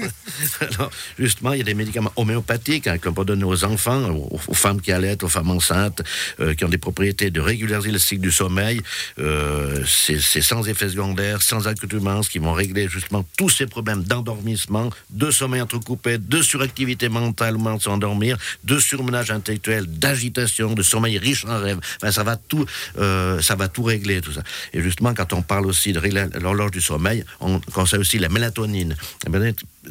Alors, 0.60 0.90
justement, 1.18 1.52
il 1.52 1.58
y 1.58 1.60
a 1.60 1.64
des 1.64 1.74
médicaments 1.74 2.12
homéopathiques 2.16 2.86
hein, 2.86 2.98
qu'on 2.98 3.12
peut 3.12 3.24
donner 3.24 3.44
aux 3.44 3.64
enfants, 3.64 4.10
aux, 4.10 4.40
aux 4.46 4.54
femmes 4.54 4.80
qui 4.80 4.92
allaitent, 4.92 5.22
aux 5.22 5.28
femmes 5.28 5.50
enceintes, 5.50 6.02
euh, 6.40 6.54
qui 6.54 6.64
ont 6.64 6.68
des 6.68 6.78
propriétés 6.78 7.30
de 7.30 7.40
régulariser 7.40 7.90
le 7.90 7.98
cycle 7.98 8.22
du 8.22 8.32
sommeil. 8.32 8.80
Euh, 9.18 9.84
c'est 9.86 10.42
sans 10.42 10.66
effet 10.68 10.88
secondaire, 10.88 11.42
sans 11.42 11.68
accoutumance, 11.68 12.28
qui 12.28 12.38
vont 12.38 12.52
régler 12.52 12.88
justement 12.88 13.24
tous 13.36 13.50
ces 13.50 13.66
problèmes 13.66 14.02
d'endormissement, 14.02 14.90
de 15.10 15.30
sommeil 15.30 15.60
entrecoupé, 15.60 16.18
de 16.18 16.42
suractivité 16.42 17.08
mentale 17.08 17.56
de 17.56 17.82
s'endormir, 17.82 18.36
de 18.64 18.78
surmenage 18.78 19.30
intellectuel, 19.30 19.86
d'agitation, 19.86 20.74
de 20.74 20.82
sommeil 20.82 21.18
riche 21.18 21.44
en 21.44 21.58
rêves. 21.58 21.80
Enfin, 21.96 22.12
ça 22.12 22.22
va 22.22 22.36
tout, 22.36 22.64
euh, 22.98 23.31
ça 23.40 23.54
va 23.54 23.68
tout 23.68 23.82
régler 23.84 24.20
tout 24.20 24.32
ça. 24.32 24.42
Et 24.72 24.82
justement, 24.82 25.14
quand 25.14 25.32
on 25.32 25.42
parle 25.42 25.66
aussi 25.66 25.92
de 25.92 26.00
l'horloge 26.40 26.72
du 26.72 26.80
sommeil, 26.80 27.24
on 27.40 27.60
conseille 27.60 28.00
aussi 28.00 28.18
la 28.18 28.28
mélatonine. 28.28 28.96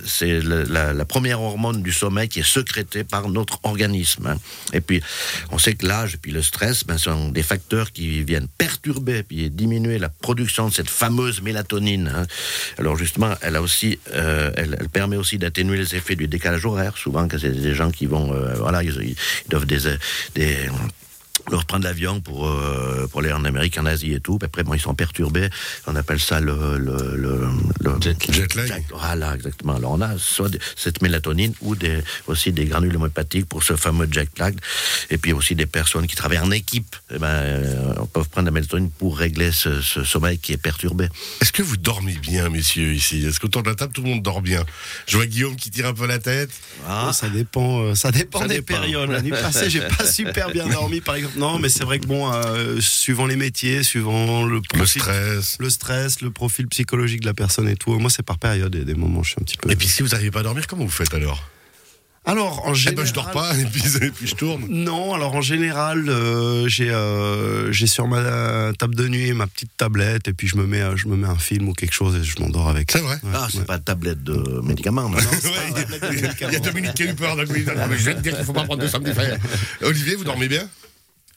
C'est 0.05 0.39
le- 0.39 0.63
la, 0.63 0.93
la 0.93 1.05
première 1.05 1.41
hormone 1.41 1.81
du 1.83 1.91
sommeil 1.91 2.29
qui 2.29 2.39
est 2.39 2.47
sécrétée 2.47 3.03
par 3.03 3.27
notre 3.29 3.59
organisme. 3.63 4.27
hein. 4.27 4.37
Et 4.71 4.79
puis, 4.79 5.01
on 5.49 5.57
sait 5.57 5.73
que 5.73 5.85
l'âge 5.85 6.13
et 6.13 6.17
puis 6.17 6.31
le 6.31 6.41
stress 6.41 6.85
ben, 6.85 6.97
sont 6.97 7.29
des 7.29 7.43
facteurs 7.43 7.91
qui 7.91 8.23
viennent 8.23 8.47
perturber 8.57 9.23
puis 9.23 9.49
diminuer 9.49 9.99
la 9.99 10.07
production 10.09 10.69
de 10.69 10.73
cette 10.73 10.89
fameuse 10.89 11.41
mélatonine. 11.41 12.11
hein. 12.15 12.25
Alors 12.77 12.95
justement, 12.97 13.33
elle 13.41 13.55
a 13.57 13.61
aussi, 13.61 13.99
euh, 14.13 14.51
elle, 14.55 14.77
permet 14.93 15.17
aussi 15.17 15.37
d'atténuer 15.37 15.77
les 15.77 15.95
effets 15.95 16.15
du 16.15 16.27
décalage 16.27 16.65
horaire. 16.65 16.95
Souvent, 16.97 17.27
que 17.27 17.37
c'est 17.37 17.51
des 17.51 17.75
gens 17.75 17.91
qui 17.91 18.05
vont, 18.05 18.33
euh, 18.33 18.53
voilà, 18.55 18.83
ils, 18.83 19.15
doivent 19.49 19.65
euh, 19.71 19.97
des 20.35 20.69
leur 21.49 21.65
prendre 21.65 21.83
l'avion 21.85 22.21
pour, 22.21 22.47
euh, 22.47 23.07
pour 23.07 23.21
aller 23.21 23.31
en 23.31 23.43
Amérique, 23.45 23.77
en 23.77 23.85
Asie 23.85 24.13
et 24.13 24.19
tout. 24.19 24.37
Puis 24.37 24.45
après, 24.45 24.63
bon, 24.63 24.73
ils 24.73 24.79
sont 24.81 24.93
perturbés. 24.95 25.49
On 25.87 25.95
appelle 25.95 26.19
ça 26.19 26.39
le... 26.39 26.77
le, 26.77 27.15
le, 27.15 27.47
le- 27.79 28.01
Jet 28.01 28.55
lag. 28.55 28.67
Jet- 28.67 28.83
Voilà, 28.91 29.35
exactement. 29.35 29.75
Alors, 29.75 29.91
on 29.91 30.01
a 30.01 30.17
soit 30.17 30.49
cette 30.75 31.01
mélatonine 31.01 31.53
ou 31.61 31.75
des, 31.75 31.99
aussi 32.27 32.51
des 32.51 32.65
granules 32.65 32.95
homéopathiques 32.95 33.45
pour 33.47 33.63
ce 33.63 33.75
fameux 33.75 34.07
jet 34.11 34.29
lag. 34.39 34.57
Et 35.09 35.17
puis 35.17 35.33
aussi 35.33 35.55
des 35.55 35.65
personnes 35.65 36.07
qui 36.07 36.15
travaillent 36.15 36.39
en 36.39 36.51
équipe. 36.51 36.95
Eh 37.13 37.17
ben, 37.19 37.27
euh, 37.27 37.93
on 37.99 38.05
peut 38.05 38.23
prendre 38.23 38.45
la 38.45 38.51
mélatonine 38.51 38.89
pour 38.91 39.17
régler 39.17 39.51
ce, 39.51 39.81
ce 39.81 40.03
sommeil 40.03 40.37
qui 40.39 40.53
est 40.53 40.57
perturbé. 40.57 41.07
Est-ce 41.41 41.51
que 41.51 41.61
vous 41.63 41.77
dormez 41.77 42.13
bien, 42.13 42.49
messieurs, 42.49 42.93
ici? 42.93 43.25
Est-ce 43.25 43.39
qu'autour 43.39 43.63
de 43.63 43.69
la 43.69 43.75
table, 43.75 43.93
tout 43.93 44.01
le 44.03 44.09
monde 44.09 44.23
dort 44.23 44.41
bien? 44.41 44.63
Je 45.07 45.17
vois 45.17 45.25
Guillaume 45.25 45.55
qui 45.55 45.69
tire 45.71 45.87
un 45.87 45.93
peu 45.93 46.07
la 46.07 46.19
tête. 46.19 46.49
Ah, 46.87 47.11
Ça 47.13 47.29
dépend, 47.29 47.81
euh, 47.83 47.95
ça 47.95 48.11
dépend 48.11 48.39
Ça 48.39 48.47
des 48.47 48.55
dépend. 48.55 48.73
périodes. 48.75 49.09
La 49.11 49.21
nuit 49.21 49.31
passée, 49.31 49.69
j'ai 49.69 49.81
pas 49.81 50.05
super 50.05 50.49
bien 50.49 50.67
dormi, 50.67 51.01
par 51.01 51.15
exemple. 51.15 51.30
Non, 51.37 51.59
mais 51.59 51.69
c'est 51.69 51.83
vrai 51.83 51.99
que 51.99 52.05
bon, 52.07 52.31
euh, 52.31 52.79
suivant 52.81 53.25
les 53.25 53.35
métiers, 53.35 53.83
suivant 53.83 54.43
le 54.45 54.55
Le 54.55 54.61
profil, 54.61 55.01
stress. 55.01 55.57
le 55.59 55.69
stress, 55.69 56.21
le 56.21 56.31
profil 56.31 56.67
psychologique 56.67 57.21
de 57.21 57.25
la 57.27 57.33
personne 57.33 57.67
et 57.69 57.75
tout. 57.75 57.97
Moi, 57.99 58.09
c'est 58.09 58.23
par 58.25 58.37
période 58.37 58.75
et 58.75 58.83
des 58.85 58.95
moments, 58.95 59.19
où 59.19 59.23
je 59.23 59.29
suis 59.31 59.37
un 59.41 59.43
petit 59.45 59.57
peu. 59.57 59.71
Et 59.71 59.75
puis 59.75 59.87
si 59.87 60.01
vous 60.01 60.09
n'arrivez 60.09 60.31
pas 60.31 60.41
à 60.41 60.43
dormir, 60.43 60.67
comment 60.67 60.83
vous 60.85 60.89
faites 60.91 61.13
alors? 61.13 61.47
Alors, 62.23 62.67
en 62.67 62.73
Eh 62.73 62.75
général. 62.75 62.95
ben 62.97 63.05
je 63.09 63.13
dors 63.15 63.31
pas, 63.31 63.57
et 63.57 63.65
puis, 63.65 63.81
et 63.99 64.11
puis 64.11 64.27
je 64.27 64.35
tourne. 64.35 64.67
Non, 64.69 65.15
alors 65.15 65.33
en 65.33 65.41
général, 65.41 66.07
euh, 66.07 66.67
j'ai 66.67 66.91
euh, 66.91 67.71
j'ai 67.71 67.87
sur 67.87 68.07
ma 68.07 68.73
table 68.77 68.93
de 68.93 69.07
nuit 69.07 69.33
ma 69.33 69.47
petite 69.47 69.71
tablette 69.75 70.27
et 70.27 70.33
puis 70.33 70.47
je 70.47 70.55
me 70.55 70.67
mets 70.67 70.83
je 70.97 71.07
me 71.07 71.15
mets 71.15 71.27
un 71.27 71.39
film 71.39 71.67
ou 71.69 71.73
quelque 71.73 71.93
chose 71.95 72.15
et 72.17 72.23
je 72.23 72.39
m'endors 72.39 72.69
avec. 72.69 72.91
C'est 72.91 72.99
vrai 72.99 73.15
Ouais, 73.23 73.31
ah 73.33 73.47
c'est 73.51 73.57
ouais. 73.57 73.65
pas 73.65 73.79
de 73.79 73.83
tablette 73.83 74.21
de 74.23 74.61
médicaments, 74.63 75.09
non 75.09 75.17
Ouais, 75.17 75.85
il 76.11 76.53
y 76.53 76.55
a 76.55 76.59
Dominique 76.59 76.93
qui 76.93 77.03
a 77.03 77.05
eu 77.07 77.15
peur 77.15 77.35
Je 77.39 77.51
vais 78.03 78.13
te 78.13 78.19
dire 78.21 78.33
qu'il 78.33 78.39
ne 78.41 78.45
faut 78.45 78.53
pas 78.53 78.65
prendre 78.65 78.83
de 78.83 78.87
somnifères. 78.87 79.39
Olivier, 79.81 80.13
vous 80.13 80.23
dormez 80.23 80.47
bien? 80.47 80.69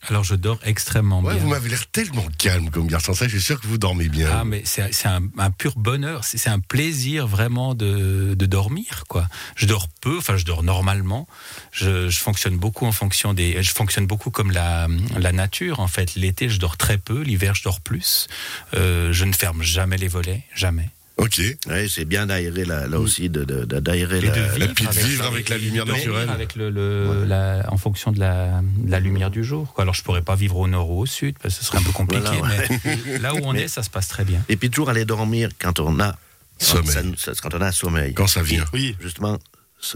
Alors 0.08 0.24
je 0.24 0.34
dors 0.34 0.58
extrêmement 0.64 1.20
Ouais, 1.22 1.34
bien. 1.34 1.42
vous 1.42 1.48
m'avez 1.48 1.68
l'air 1.70 1.86
tellement 1.86 2.26
calme 2.38 2.70
comme 2.70 2.86
garçon. 2.86 3.14
Ça, 3.14 3.26
je 3.26 3.36
suis 3.36 3.40
sûr 3.44 3.60
que 3.60 3.66
vous 3.66 3.78
dormez 3.78 4.08
bien. 4.08 4.28
Ah, 4.32 4.44
mais 4.44 4.62
c'est 4.64 4.82
un, 5.06 5.22
un 5.38 5.50
pur 5.50 5.74
bonheur, 5.76 6.24
c'est 6.24 6.38
c'est 6.38 6.50
un 6.50 6.60
plaisir 6.60 7.26
vraiment 7.26 7.74
de, 7.74 8.34
de 8.36 8.46
dormir, 8.46 9.04
quoi. 9.08 9.26
Je 9.56 9.66
dors 9.66 9.88
peu, 10.00 10.18
enfin, 10.18 10.36
je 10.36 10.44
dors 10.44 10.62
normalement. 10.62 11.26
Je, 11.72 12.08
je 12.10 12.18
fonctionne 12.18 12.56
beaucoup 12.58 12.84
en 12.86 12.92
fonction 12.92 13.32
des. 13.34 13.62
Je 13.62 13.72
fonctionne 13.72 14.06
beaucoup 14.06 14.30
comme 14.30 14.50
la, 14.50 14.88
la 15.18 15.32
nature, 15.32 15.80
en 15.80 15.88
fait. 15.88 16.14
L'été, 16.16 16.48
je 16.48 16.58
dors 16.60 16.76
très 16.76 16.98
peu, 16.98 17.22
l'hiver, 17.22 17.54
je 17.54 17.62
dors 17.64 17.80
plus. 17.80 18.26
Euh, 18.74 19.12
je 19.12 19.24
ne 19.24 19.32
ferme 19.32 19.62
jamais 19.62 19.96
les 19.96 20.08
volets, 20.08 20.42
jamais. 20.54 20.90
Ok. 21.16 21.40
Ouais, 21.68 21.86
c'est 21.88 22.04
bien 22.04 22.26
d'aérer 22.26 22.64
là, 22.64 22.88
là 22.88 22.98
aussi, 22.98 23.28
de- 23.30 23.44
d'aérer 23.44 24.18
Et 24.18 24.20
la, 24.22 24.56
Et 24.64 24.68
puis 24.68 24.84
de 24.86 24.90
vivre 24.92 25.24
avec 25.26 25.48
la 25.48 25.58
lumière 25.58 25.86
naturelle. 25.86 26.28
Avec 26.28 26.56
le, 26.56 26.70
le- 26.70 27.24
la- 27.24 27.64
en 27.72 27.76
fonction 27.76 28.10
de 28.10 28.18
la, 28.18 28.60
de 28.62 28.90
la 28.90 28.98
lumière 29.00 29.30
du 29.30 29.44
jour. 29.44 29.72
quoi. 29.74 29.82
Alors 29.82 29.94
je 29.94 30.02
pourrais 30.02 30.22
pas 30.22 30.34
vivre 30.34 30.56
au 30.56 30.66
nord 30.66 30.90
ou 30.90 31.00
au 31.00 31.06
sud, 31.06 31.36
parce 31.40 31.54
que 31.54 31.60
ce 31.60 31.66
serait 31.66 31.78
un 31.78 31.82
peu 31.82 31.92
compliqué. 31.92 32.24
Voilà, 32.38 32.56
ouais. 32.56 32.80
Mais 33.06 33.18
là 33.18 33.34
où 33.34 33.38
on 33.44 33.54
est, 33.54 33.68
ça 33.68 33.82
se 33.84 33.90
passe 33.90 34.08
très 34.08 34.24
bien. 34.24 34.42
Et 34.48 34.56
puis 34.56 34.70
toujours 34.70 34.90
aller 34.90 35.04
dormir 35.04 35.50
quand 35.58 35.78
on 35.80 36.00
a 36.00 36.16
Sommeil. 36.58 37.14
ça- 37.16 37.32
quand 37.40 37.54
on 37.54 37.60
a 37.60 37.70
sommeil. 37.72 38.12
Quand 38.14 38.26
ça 38.26 38.42
vient. 38.42 38.64
Oui. 38.72 38.96
Justement, 39.00 39.38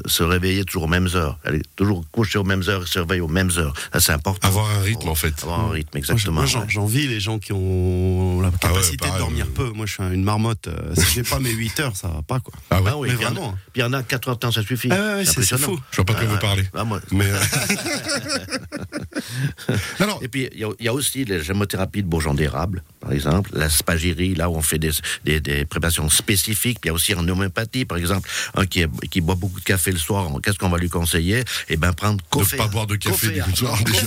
se, 0.07 0.23
réveiller 0.23 0.65
toujours 0.65 0.85
aux 0.85 0.89
mêmes 0.89 1.09
heures. 1.15 1.39
Aller 1.45 1.63
toujours 1.77 2.05
coucher 2.11 2.39
aux 2.39 2.45
mêmes 2.45 2.63
heures 2.69 2.83
et 2.83 2.87
se 2.87 2.99
réveiller 2.99 3.21
aux 3.21 3.29
mêmes 3.29 3.51
heures. 3.57 3.75
Ça, 3.93 4.01
c'est 4.01 4.13
important. 4.13 4.47
Avoir 4.49 4.71
un 4.71 4.81
rythme, 4.81 5.09
en 5.09 5.15
fait. 5.15 5.35
Avoir 5.43 5.61
un 5.61 5.71
rythme, 5.71 5.97
exactement. 5.99 6.43
moi, 6.43 6.65
j'envie 6.69 7.07
les 7.09 7.21
gens 7.21 7.39
qui 7.39 7.53
ont 7.53 8.41
la 8.41 8.51
capacité 8.51 8.97
pareil, 8.99 9.15
de 9.15 9.19
dormir 9.19 9.47
peu. 9.55 9.71
Moi, 9.71 9.87
je 9.87 9.95
suis 9.95 10.03
une 10.03 10.25
marmotte. 10.25 10.69
euh, 10.69 10.95
si 10.95 11.15
j'ai 11.15 11.23
pas 11.23 11.39
mes 11.39 11.51
8 11.51 11.81
heures, 11.81 11.97
ça 11.97 12.09
va 12.09 12.23
pas, 12.23 12.41
quoi. 12.41 12.55
Ah 12.71 12.83
ouais. 12.83 12.91
Ah 12.93 12.97
oui, 12.99 13.09
Mais 13.09 13.15
puis 13.17 13.25
il 13.25 13.25
y 13.25 13.29
en 13.29 13.31
a- 13.31 13.35
vraiment. 13.35 13.53
Puis 13.73 13.81
il 13.81 13.81
y 13.81 13.85
en 13.85 13.93
a 13.93 14.03
4 14.03 14.29
heures 14.29 14.35
de 14.37 14.41
temps, 14.41 14.53
ça 14.53 14.63
suffit. 14.63 14.89
Ah 14.91 15.17
ouais, 15.17 15.25
c'est- 15.25 15.57
fou. 15.59 15.79
Je 15.91 15.97
vois 15.97 16.05
pas 16.05 16.15
de 16.15 16.19
quoi 16.19 16.29
Ah, 16.29 16.33
vous 16.35 16.39
parlez. 16.41 16.65
ah, 16.75 16.85
moi- 16.85 17.01
Mais. 17.11 17.27
euh, 17.31 17.39
Alors, 20.01 20.19
Et 20.23 20.29
puis, 20.29 20.49
il 20.53 20.61
y, 20.61 20.65
a- 20.65 20.71
il 20.79 20.85
y 20.85 20.89
a 20.89 20.93
aussi 20.93 21.25
les 21.25 21.43
gémothérapies 21.43 22.03
de 22.03 22.09
bourgeons 22.09 22.35
d'érable, 22.35 22.83
par 23.01 23.13
exemple, 23.13 23.51
la 23.53 23.69
spagyrie, 23.71 24.35
là 24.35 24.49
où 24.51 24.57
on 24.57 24.63
fait 24.63 24.79
des, 24.79 24.91
des, 25.25 25.41
des 25.41 25.65
préparations 25.65 26.09
spécifiques. 26.09 26.79
Puis 26.81 26.89
il 26.89 26.89
y 26.89 26.91
a 26.91 26.95
aussi 26.95 27.15
en 27.15 27.27
homéopathie, 27.29 27.85
par 27.85 27.99
exemple, 27.99 28.29
un 28.57 28.67
qui, 28.67 28.81
est- 28.81 29.09
qui 29.11 29.21
boit 29.21 29.35
beaucoup 29.35 29.61
de 29.61 29.65
café 29.65 29.78
le 29.87 29.99
soir, 29.99 30.29
qu'est-ce 30.43 30.59
qu'on 30.59 30.69
va 30.69 30.79
lui 30.79 30.89
conseiller? 30.89 31.45
Eh 31.69 31.77
bien, 31.77 31.93
prendre 31.93 32.23
café. 32.31 32.57
pas 32.57 32.67
boire 32.69 32.87
de 32.87 32.97
café 32.97 33.29
du 33.31 33.57
soir, 33.57 33.79
déjà. 33.85 34.03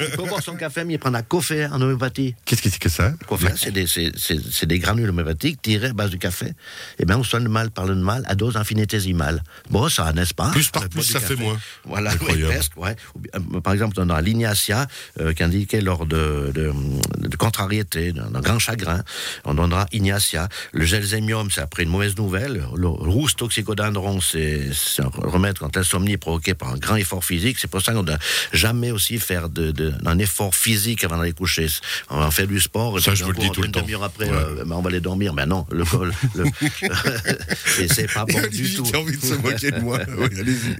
Il 0.00 0.06
faut 0.16 0.26
boire 0.26 0.42
son 0.42 0.54
café, 0.56 0.84
mais 0.84 0.94
il 0.94 0.98
prend 0.98 1.14
un 1.14 1.22
café 1.22 1.66
en 1.66 1.80
homéopathie. 1.80 2.34
qu'est-ce 2.44 2.62
que 2.62 2.68
c'est 2.70 2.78
que 2.78 2.88
ça? 2.88 3.12
Café, 3.28 3.48
c'est 3.56 3.70
des, 3.72 3.86
c'est- 3.86 4.66
des 4.66 4.78
granules 4.78 5.08
homéopathiques 5.10 5.60
tirées 5.62 5.88
à 5.88 5.92
base 5.92 6.10
de 6.10 6.16
café. 6.16 6.52
Eh 6.98 7.04
bien, 7.04 7.18
on 7.18 7.24
soigne 7.24 7.44
le 7.44 7.50
mal 7.50 7.70
par 7.70 7.86
le 7.86 7.94
mal 7.94 8.22
à 8.26 8.34
dose 8.34 8.56
infinitésimale. 8.56 9.42
Bon, 9.70 9.88
ça, 9.88 10.12
n'est-ce 10.12 10.34
pas? 10.34 10.50
Plus 10.50 10.68
par 10.70 10.88
plus, 10.88 11.00
du 11.00 11.12
ça 11.12 11.20
café. 11.20 11.36
fait 11.36 11.42
moins. 11.42 11.58
Voilà, 11.84 12.12
presque, 12.16 12.76
ouais. 12.76 12.96
Euh, 13.34 13.60
Par 13.60 13.72
exemple, 13.72 13.96
on 13.98 14.08
a 14.10 14.20
l'ignacia 14.20 14.86
euh, 15.20 15.32
qui 15.32 15.42
indiquait 15.42 15.80
lors 15.80 16.06
de, 16.06 16.50
de, 16.54 16.72
de 17.18 17.36
contrariété, 17.36 18.12
d'un 18.12 18.40
grand 18.40 18.58
chagrin, 18.58 19.02
on 19.44 19.54
donnera 19.54 19.86
ignacia. 19.92 20.48
Le 20.72 20.84
gelsémium, 20.84 21.50
c'est 21.50 21.60
après 21.60 21.82
une 21.84 21.88
mauvaise 21.90 22.16
nouvelle. 22.16 22.64
Le 22.76 22.88
rousse 22.88 23.36
toxicodendron, 23.36 24.20
c'est 24.20 24.70
c'est 24.72 25.02
un 25.02 25.10
remède 25.14 25.58
quand 25.58 25.74
l'insomnie 25.76 26.12
est 26.12 26.16
provoquée 26.18 26.54
par 26.54 26.70
un 26.70 26.76
grand 26.78 26.96
effort 26.96 27.24
physique. 27.24 27.58
C'est 27.60 27.68
pour 27.68 27.82
ça 27.82 27.92
qu'on 27.92 28.02
ne 28.02 28.06
doit 28.08 28.18
jamais 28.52 28.90
aussi 28.90 29.18
faire 29.18 29.48
de, 29.48 29.70
de- 29.70 29.92
un 30.04 30.18
effort 30.18 30.54
physique 30.54 31.04
avant 31.04 31.18
d'aller 31.18 31.32
coucher. 31.32 31.66
On 32.10 32.18
va 32.20 32.30
faire 32.30 32.46
du 32.46 32.60
sport. 32.60 33.00
Ça, 33.00 33.14
je 33.14 33.24
vous 33.24 33.32
le 33.32 33.38
dis 33.38 33.50
tout 33.50 33.62
le 33.62 33.70
temps. 33.70 33.80
après, 34.02 34.26
Ouais. 34.28 34.32
euh, 34.36 34.64
ben, 34.64 34.76
on 34.76 34.82
va 34.82 34.88
aller 34.90 35.00
dormir. 35.00 35.34
Mais 35.34 35.46
non, 35.46 35.66
le, 35.70 35.84
le, 36.34 36.44
et 37.80 37.88
c'est 37.88 38.12
pas 38.12 38.24
bon 38.24 38.38
du 38.40 38.46
Olivier 38.46 38.76
tout. 38.76 38.82
qui 38.84 38.94
a 38.94 38.98
envie 39.00 39.16
de 39.16 39.24
se 39.24 39.34
moquer 39.34 39.70
de 39.70 39.80
moi. 39.80 39.98
Oui, 40.18 40.28
allez-y. 40.38 40.76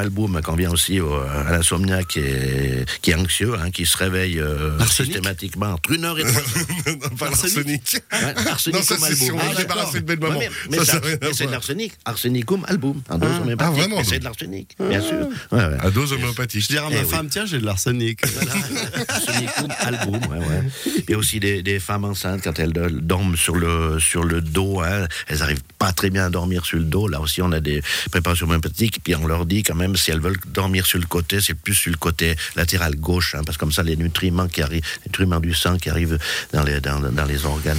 Album 0.00 0.40
convient 0.42 0.70
aussi 0.70 1.00
au- 1.00 1.14
à 1.14 1.50
l'insomniaque 1.52 2.08
qui 2.08 2.20
est, 2.20 2.84
qui 3.02 3.10
est 3.10 3.14
anxieux, 3.14 3.54
hein, 3.60 3.70
qui 3.70 3.84
se 3.86 3.96
réveille 3.96 4.38
euh, 4.40 4.78
systématiquement 4.86 5.72
entre 5.74 5.92
une 5.92 6.04
heure 6.04 6.18
et 6.18 6.22
trois 6.22 6.40
heures. 6.40 6.96
Non, 7.02 7.16
pas 7.16 7.26
l'arsenic? 7.26 7.96
Ouais, 8.12 8.34
Non, 8.72 8.82
ça, 8.82 8.96
c'est 8.98 9.14
si 9.14 9.30
on 9.30 9.36
veut 9.36 9.42
Ah, 9.46 9.52
se 9.52 9.56
débarrasser 9.58 10.00
de 10.00 10.06
belles 10.06 10.18
d'accord. 10.18 10.34
mamans. 10.34 10.40
Ouais, 10.40 10.50
mais- 10.70 10.78
mais 10.78 10.84
ça 10.84 10.92
ça- 10.94 11.00
c'est 11.32 11.46
de 11.46 11.50
l'arsenic. 11.50 11.92
Arsenicum 12.24 12.64
album. 12.68 13.00
En 13.08 13.16
dose 13.16 13.30
homéopathique. 13.40 13.60
ah, 13.60 13.70
vraiment, 13.70 14.04
c'est 14.04 14.18
de 14.18 14.24
l'arsenic, 14.24 14.76
bien 14.78 15.00
sûr. 15.00 15.26
Ouais, 15.52 15.58
ouais. 15.64 15.76
À 15.80 15.90
dose 15.90 16.12
homéopathique. 16.12 16.62
Je 16.62 16.68
dirais 16.68 16.84
à 16.84 16.88
Eh 16.90 16.94
ma 16.96 17.00
oui. 17.02 17.08
femme, 17.08 17.28
tiens, 17.30 17.46
j'ai 17.46 17.58
de 17.58 17.64
l'arsenic. 17.64 18.20
Arsenicum 19.08 19.68
album, 19.80 20.20
ouais, 20.30 20.38
ouais. 20.38 20.62
Il 21.08 21.10
y 21.10 21.14
a 21.14 21.18
aussi 21.18 21.40
des, 21.40 21.62
des 21.62 21.80
femmes 21.80 22.04
enceintes, 22.04 22.42
quand 22.44 22.58
elles 22.58 22.72
do- 22.74 22.90
dorment 22.90 23.36
sur 23.36 23.56
le, 23.56 23.98
sur 24.00 24.22
le 24.24 24.42
dos, 24.42 24.80
hein, 24.82 25.06
elles 25.28 25.38
n'arrivent 25.38 25.62
pas 25.78 25.92
très 25.92 26.10
bien 26.10 26.26
à 26.26 26.30
dormir 26.30 26.66
sur 26.66 26.76
le 26.78 26.84
dos. 26.84 27.08
Là 27.08 27.20
aussi, 27.20 27.40
on 27.40 27.52
a 27.52 27.60
des 27.60 27.82
préparations 28.10 28.44
homéopathiques, 28.46 29.00
puis 29.02 29.14
on 29.14 29.26
leur 29.26 29.46
dit 29.46 29.62
quand 29.62 29.74
même, 29.74 29.96
si 29.96 30.10
elles 30.10 30.20
veulent 30.20 30.38
dormir 30.48 30.84
sur 30.84 30.98
le 30.98 31.06
côté, 31.06 31.40
c'est 31.40 31.54
plus 31.54 31.74
sur 31.74 31.90
le 31.90 31.96
côté 31.96 32.34
latéral 32.54 32.96
gauche, 32.96 33.34
hein, 33.34 33.42
parce 33.46 33.56
que 33.56 33.60
comme 33.60 33.72
ça, 33.72 33.82
les 33.82 33.96
nutriments 33.96 34.48
qui 34.48 34.60
arrivent, 34.60 34.82
les 35.04 35.08
nutriments 35.08 35.40
du 35.40 35.54
sang 35.54 35.78
qui 35.78 35.88
arrivent 35.88 36.18
dans 36.52 36.64
les, 36.64 36.80
dans, 36.80 37.00
dans 37.00 37.24
les 37.24 37.46
organes 37.46 37.78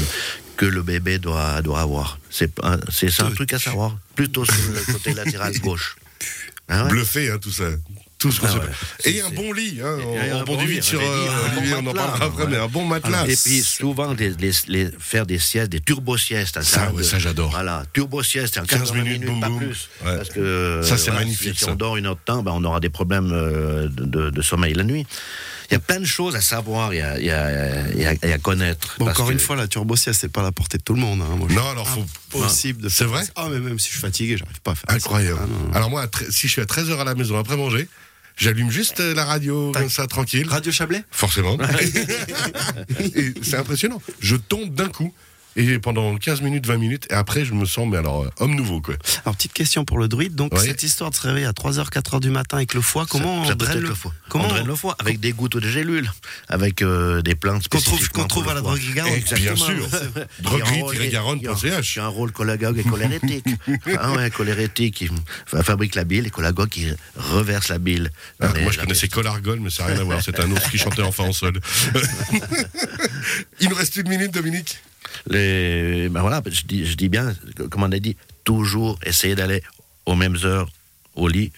que 0.57 0.65
le 0.65 0.81
bébé 0.83 1.17
doit, 1.19 1.61
doit 1.61 1.81
avoir. 1.81 2.19
C'est 2.29 2.53
pas- 2.53 2.77
c'est 2.91 3.09
ça 3.09 3.25
un 3.25 3.31
truc 3.31 3.53
à 3.53 3.59
savoir. 3.59 3.97
Plutôt 4.15 4.45
sur 4.45 4.53
le 4.73 4.93
côté 4.93 5.13
latéral 5.15 5.57
gauche. 5.59 5.95
Hein, 6.69 6.83
ouais. 6.85 6.89
Bluffé, 6.89 7.31
hein, 7.31 7.37
tout 7.41 7.51
ça. 7.51 7.65
Tout 8.19 8.31
ce 8.31 8.39
qu'on 8.39 8.45
Ah 8.47 8.59
ouais. 8.59 9.11
Et 9.11 9.19
un 9.21 9.31
bon 9.31 9.51
lit, 9.51 9.79
hein. 9.83 9.97
On 10.05 10.15
un 10.19 10.39
rebondit 10.41 10.67
lit, 10.67 10.73
vite 10.73 10.83
sur 10.83 11.01
euh, 11.01 11.03
un 11.03 11.49
bon 11.55 11.57
Olivier, 11.57 11.73
on 11.73 11.77
en 11.79 11.81
matelas, 11.81 12.03
parlera 12.05 12.25
après, 12.27 12.45
mais 12.47 12.57
un 12.57 12.67
bon 12.67 12.85
matelas. 12.85 13.25
Et 13.27 13.35
puis 13.35 13.61
souvent 13.63 14.13
les, 14.13 14.29
les- 14.39 14.51
les- 14.67 14.89
faire 14.99 15.25
des 15.25 15.39
siestes, 15.39 15.71
des 15.71 15.79
turbo-siestes. 15.79 16.61
Ça, 16.61 16.83
hein, 16.89 16.91
ouais, 16.93 17.01
ça, 17.03 17.17
j'adore. 17.17 17.49
Voilà, 17.49 17.83
turbo-siestes, 17.93 18.59
en 18.59 18.65
15 18.65 18.79
15 18.79 18.93
minutes, 18.93 19.21
minutes, 19.21 19.25
boum, 19.27 19.39
pas 19.41 19.47
boum. 19.49 19.57
plus. 19.57 19.89
Ouais. 20.05 20.17
Parce 20.17 20.29
que 20.29 20.81
Ça, 20.83 20.97
c'est 20.97 21.05
voilà, 21.09 21.21
magnifique, 21.25 21.53
Si, 21.53 21.59
si 21.61 21.65
ça. 21.65 21.71
on 21.71 21.75
dort 21.75 21.97
une 21.97 22.05
heure 22.05 22.15
de 22.15 22.21
temps, 22.23 22.43
ben, 22.43 22.51
on 22.53 22.63
aura 22.63 22.79
des 22.79 22.89
problèmes 22.91 23.31
euh, 23.33 23.87
de, 23.87 24.05
de- 24.05 24.29
de 24.29 24.41
sommeil 24.43 24.75
la 24.75 24.83
nuit. 24.83 25.07
Il 25.71 25.75
y 25.75 25.77
a 25.77 25.79
plein 25.79 25.99
de 26.01 26.05
choses 26.05 26.35
à 26.35 26.41
savoir 26.41 26.91
et 26.91 27.01
à, 27.01 27.17
et 27.19 27.31
à- 27.31 27.89
et 27.95 28.05
à- 28.05 28.13
et 28.27 28.33
à 28.33 28.37
connaître. 28.37 28.95
Bon, 28.99 29.07
encore 29.09 29.27
que- 29.27 29.31
une 29.31 29.39
fois, 29.39 29.55
la 29.55 29.67
turbo-sieste, 29.69 30.19
c'est 30.21 30.27
pas 30.31 30.41
à 30.41 30.43
la 30.43 30.51
portée 30.51 30.77
de 30.77 30.83
tout 30.83 30.93
le 30.93 30.99
monde. 30.99 31.21
Hein. 31.21 31.35
Moi, 31.37 31.47
Non, 31.49 31.69
alors 31.69 31.87
faut. 31.87 32.05
De 32.33 32.89
C'est 32.89 33.05
vrai 33.05 33.23
ça. 33.25 33.31
Ah, 33.37 33.47
mais 33.49 33.59
même 33.59 33.79
si 33.79 33.87
je 33.87 33.91
suis 33.93 34.01
fatigué, 34.01 34.35
j'arrive 34.37 34.59
pas 34.61 34.71
à 34.71 34.75
faire 34.75 34.85
ça. 34.89 34.95
Incroyable. 34.95 35.39
Ah, 35.41 35.47
non, 35.47 35.67
non. 35.69 35.73
Alors 35.73 35.89
moi, 35.89 36.05
si 36.29 36.47
je 36.47 36.51
suis 36.51 36.61
à 36.61 36.65
13h 36.65 36.99
à 36.99 37.03
la 37.05 37.15
maison 37.15 37.37
après 37.39 37.55
manger, 37.57 37.87
j'allume 38.35 38.69
juste 38.69 38.99
euh, 38.99 39.13
la 39.13 39.23
radio, 39.25 39.71
comme 39.73 39.89
ça, 39.89 40.07
tranquille. 40.07 40.47
Radio 40.49 40.71
Chablais? 40.71 41.03
Forcément. 41.11 41.57
et 42.99 43.33
c'est 43.41 43.55
impressionnant. 43.57 44.01
Je 44.19 44.35
tombe 44.35 44.73
d'un 44.73 44.89
coup. 44.89 45.13
Et 45.57 45.79
pendant 45.79 46.15
15 46.15 46.41
minutes, 46.41 46.65
20 46.65 46.77
minutes, 46.77 47.07
et 47.09 47.13
après, 47.13 47.43
je 47.43 47.53
me 47.53 47.65
sens, 47.65 47.85
mais 47.89 47.97
alors, 47.97 48.23
euh, 48.23 48.29
homme 48.39 48.55
nouveau, 48.55 48.79
quoi. 48.79 48.95
Alors, 49.25 49.35
petite 49.35 49.51
question 49.51 49.83
pour 49.83 49.97
le 49.99 50.07
druide. 50.07 50.33
Donc, 50.33 50.53
cette 50.57 50.83
histoire 50.83 51.09
de 51.09 51.15
se 51.15 51.21
réveiller 51.21 51.45
à 51.45 51.51
3h, 51.51 51.89
4h 51.89 52.21
du 52.21 52.29
matin 52.29 52.57
avec 52.57 52.73
le 52.73 52.79
foie, 52.81 53.05
comment 53.09 53.45
ça, 53.45 53.51
on 53.51 53.55
draine 53.55 53.79
le 53.79 53.89
le 53.89 53.93
foie. 53.95 54.13
Comment 54.29 54.45
on 54.45 54.47
draine 54.49 54.65
le 54.67 54.75
foie 54.75 54.95
avec 54.99 55.19
des 55.19 55.33
gouttes 55.33 55.55
ou 55.55 55.59
des 55.59 55.69
gélules, 55.69 56.09
avec 56.47 56.81
euh, 56.81 57.21
des 57.21 57.35
plantes 57.35 57.67
Qu'on 57.67 57.81
trouve, 57.81 58.09
qu'on 58.09 58.27
trouve 58.27 58.47
à 58.47 58.53
la 58.53 58.61
droguerie 58.61 58.93
Garonne. 58.93 59.19
Bien 59.35 59.55
sûr. 59.57 59.65
Il 60.39 60.45
y 60.45 60.61
a 60.61 60.65
un 60.65 60.69
rôle- 60.69 60.95
Droguerie-garonne.ch. 60.95 61.95
Il 61.95 61.99
y 61.99 62.01
a 62.01 62.05
un 62.05 62.07
rôle 62.07 62.31
cholagogue 62.35 62.77
et 62.79 62.83
cholérétique. 62.83 63.45
ah 63.99 64.13
ouais, 64.13 64.29
cholérétique 64.31 64.95
qui 64.95 65.09
fa- 65.45 65.63
fabrique 65.63 65.95
la 65.95 66.05
bile 66.05 66.27
et 66.27 66.31
cholagogue 66.33 66.69
qui 66.69 66.87
reverse 67.17 67.67
la 67.67 67.77
bile. 67.77 68.09
Ah, 68.39 68.51
les- 68.55 68.63
moi, 68.63 68.71
je 68.71 68.79
connaissais 68.79 69.09
Colargol, 69.09 69.59
mais 69.59 69.69
ça 69.69 69.83
n'a 69.83 69.89
rien 69.93 69.99
à 70.01 70.03
voir. 70.05 70.21
C'est 70.23 70.39
un 70.39 70.49
ours 70.49 70.69
qui 70.69 70.77
chantait 70.77 71.01
enfant 71.01 71.25
en 71.27 71.33
sol. 71.33 71.59
Il 73.59 73.69
nous 73.69 73.75
reste 73.75 73.95
une 73.97 74.07
minute, 74.09 74.31
Dominique. 74.33 74.77
Ben 75.29 76.21
voilà, 76.21 76.41
je 76.45 76.63
dis, 76.65 76.85
je 76.85 76.95
dis 76.95 77.09
bien, 77.09 77.33
comme 77.69 77.83
on 77.83 77.91
a 77.91 77.99
dit, 77.99 78.17
toujours 78.43 78.99
essayer 79.05 79.35
d'aller 79.35 79.61
aux 80.05 80.15
mêmes 80.15 80.37
heures 80.43 80.69
au 81.15 81.27
lit 81.27 81.51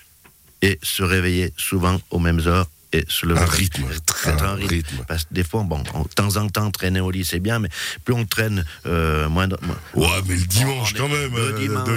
et 0.62 0.80
se 0.82 1.04
réveiller 1.04 1.54
souvent 1.58 2.00
aux 2.10 2.20
mêmes 2.20 2.42
heures 2.46 2.70
et 2.94 3.06
se 3.10 3.26
lever. 3.26 3.40
Un 3.42 3.46
rythme. 3.46 3.84
Très, 4.06 4.32
Un 4.32 4.38
un 4.46 4.54
rythme. 4.56 4.70
rythme. 4.70 4.98
Parce 5.08 5.24
que 5.24 5.34
des 5.34 5.44
fois, 5.44 5.64
bon, 5.64 5.80
de 5.80 6.14
temps 6.16 6.38
en 6.38 6.48
temps, 6.50 6.70
traîner 6.72 7.00
au 7.00 7.12
lit, 7.12 7.26
c'est 7.26 7.40
bien, 7.40 7.60
mais 7.60 7.70
plus 8.06 8.14
on 8.14 8.26
traîne, 8.26 8.66
euh, 8.86 9.28
moins, 9.30 9.48
de- 9.48 9.58
moins- 9.62 9.78
Ouais, 9.96 10.22
mais 10.28 10.36
le 10.36 10.46
dimanche, 10.46 10.94
quand 10.94 11.08
même, 11.10 11.34
le 11.36 11.42
euh, 11.42 11.58
dimanche, 11.60 11.90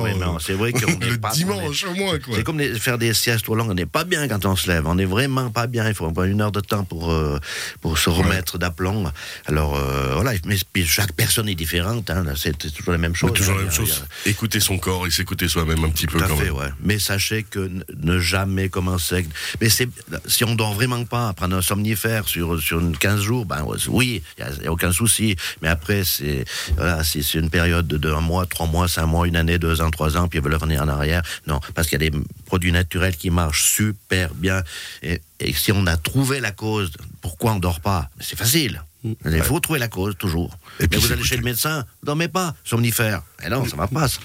voilà, 0.00 0.38
c'est 0.40 0.52
vrai 0.54 0.72
qu'on 0.72 0.80
Le 1.00 1.18
pas- 1.18 1.30
dimanche, 1.30 1.84
au 1.84 1.94
moins, 1.94 2.18
quoi. 2.18 2.34
C'est 2.36 2.42
comme 2.44 2.58
les- 2.58 2.78
faire 2.78 2.98
des 2.98 3.12
siestes 3.14 3.44
trop 3.44 3.54
longues. 3.54 3.70
On 3.70 3.74
n'est 3.74 3.86
pas 3.86 4.04
bien 4.04 4.26
quand 4.28 4.44
on 4.46 4.56
se 4.56 4.68
lève. 4.68 4.86
On 4.86 4.94
n'est 4.94 5.04
vraiment 5.04 5.50
pas 5.50 5.66
bien. 5.66 5.88
Il 5.88 5.94
faut 5.94 6.06
avoir 6.06 6.26
une 6.26 6.40
heure 6.40 6.52
de 6.52 6.60
temps 6.60 6.84
pour, 6.84 7.10
euh, 7.12 7.38
pour 7.80 7.98
se 7.98 8.08
remettre 8.10 8.58
d'aplomb. 8.58 9.10
Alors, 9.46 9.76
euh, 9.76 10.12
voilà. 10.14 10.32
Mais 10.46 10.84
chaque 10.84 11.12
personne 11.12 11.48
est 11.48 11.54
différente. 11.54 12.08
hein. 12.10 12.24
Là, 12.24 12.32
C'est 12.36 12.56
toujours 12.56 12.92
la 12.92 12.98
même 12.98 13.14
chose. 13.14 13.30
Mais 13.32 13.36
toujours 13.36 13.54
hein. 13.54 13.58
la 13.58 13.64
même 13.64 13.72
chose. 13.72 14.04
Écouter 14.26 14.60
son 14.60 14.78
corps 14.78 15.06
et 15.06 15.10
s'écouter 15.10 15.48
soi-même 15.48 15.84
un 15.84 15.90
petit 15.90 16.06
peu 16.06 16.18
tout 16.18 16.24
quand 16.26 16.36
fait, 16.36 16.44
même. 16.44 16.54
ouais. 16.54 16.68
Mais 16.82 16.98
sachez 16.98 17.42
que 17.42 17.70
ne 18.02 18.18
jamais 18.18 18.68
commencer. 18.68 19.26
Mais 19.60 19.68
c'est 19.68 19.88
si 20.30 20.44
on 20.44 20.54
dort 20.54 20.74
vraiment 20.74 21.04
pas, 21.04 21.32
prendre 21.32 21.56
un 21.56 21.62
somnifère 21.62 22.28
sur 22.28 22.60
sur 22.60 22.80
une 22.80 22.96
15 22.96 23.20
jours, 23.20 23.46
ben 23.46 23.64
oui, 23.88 24.22
il 24.38 24.64
y, 24.64 24.66
a 24.66 24.72
aucun 24.72 24.92
souci. 24.92 25.36
Mais 25.62 25.68
après, 25.68 26.04
c'est 26.04 26.44
voilà, 26.76 27.04
c'est 27.04 27.34
une 27.34 27.50
période 27.50 27.86
de, 27.86 27.96
de 27.96 28.10
un 28.10 28.20
mois, 28.20 28.46
trois 28.46 28.66
mois, 28.66 28.88
cinq 28.88 29.06
mois, 29.06 29.26
une 29.26 29.36
année, 29.36 29.58
deux 29.58 29.80
ans, 29.80 29.90
trois 29.90 30.16
ans, 30.16 30.28
puis 30.28 30.38
ils 30.38 30.42
veulent 30.42 30.54
revenir 30.54 30.82
en 30.82 30.88
arrière. 30.88 31.22
Non, 31.46 31.60
parce 31.74 31.88
qu'il 31.88 32.02
y 32.02 32.06
a 32.06 32.10
des 32.10 32.16
produits 32.46 32.72
naturels 32.72 33.16
qui 33.16 33.30
marchent 33.30 33.64
super 33.64 34.32
bien. 34.34 34.62
Et, 35.02 35.20
et 35.40 35.52
si 35.52 35.72
on 35.72 35.86
a 35.86 35.96
trouvé 35.96 36.40
la 36.40 36.52
cause, 36.52 36.92
pourquoi 37.20 37.52
on 37.52 37.58
dort 37.58 37.80
pas 37.80 38.10
C'est 38.20 38.38
facile. 38.38 38.82
Il 39.02 39.42
faut 39.42 39.60
trouver 39.60 39.78
la 39.78 39.88
cause, 39.88 40.16
toujours. 40.18 40.56
Et 40.78 40.84
Et 40.84 40.88
puis 40.88 41.00
vous 41.00 41.10
allez 41.12 41.24
chez 41.24 41.36
le 41.36 41.42
médecin, 41.42 41.86
vous 42.02 42.06
dormez 42.06 42.28
pas, 42.28 42.54
somnifère. 42.64 43.22
Eh 43.44 43.48
non, 43.48 43.64
ça 43.66 43.76
va 43.76 43.86
pas. 43.86 44.08
ça. 44.08 44.20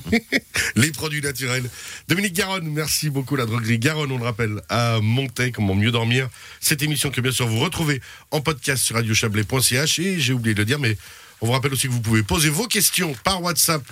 les 0.76 0.90
produits 0.90 1.22
naturels. 1.22 1.68
Dominique 2.08 2.34
Garonne, 2.34 2.68
merci 2.68 3.08
beaucoup. 3.08 3.36
La 3.36 3.46
droguerie 3.46 3.78
Garonne, 3.78 4.12
on 4.12 4.18
le 4.18 4.24
rappelle, 4.24 4.60
à 4.68 5.00
Montaix, 5.00 5.52
comment 5.52 5.74
mieux 5.74 5.90
dormir. 5.90 6.28
Cette 6.60 6.82
émission 6.82 7.10
que 7.10 7.20
bien 7.20 7.32
sûr 7.32 7.46
vous 7.46 7.60
retrouvez 7.60 8.00
en 8.30 8.40
podcast 8.40 8.82
sur 8.82 8.96
radiochablais.ch. 8.96 9.98
Et 9.98 10.20
j'ai 10.20 10.32
oublié 10.34 10.54
de 10.54 10.60
le 10.60 10.66
dire, 10.66 10.78
mais 10.78 10.96
on 11.40 11.46
vous 11.46 11.52
rappelle 11.52 11.72
aussi 11.72 11.88
que 11.88 11.92
vous 11.92 12.00
pouvez 12.00 12.22
poser 12.22 12.48
vos 12.48 12.66
questions 12.66 13.14
par 13.24 13.42
WhatsApp, 13.42 13.82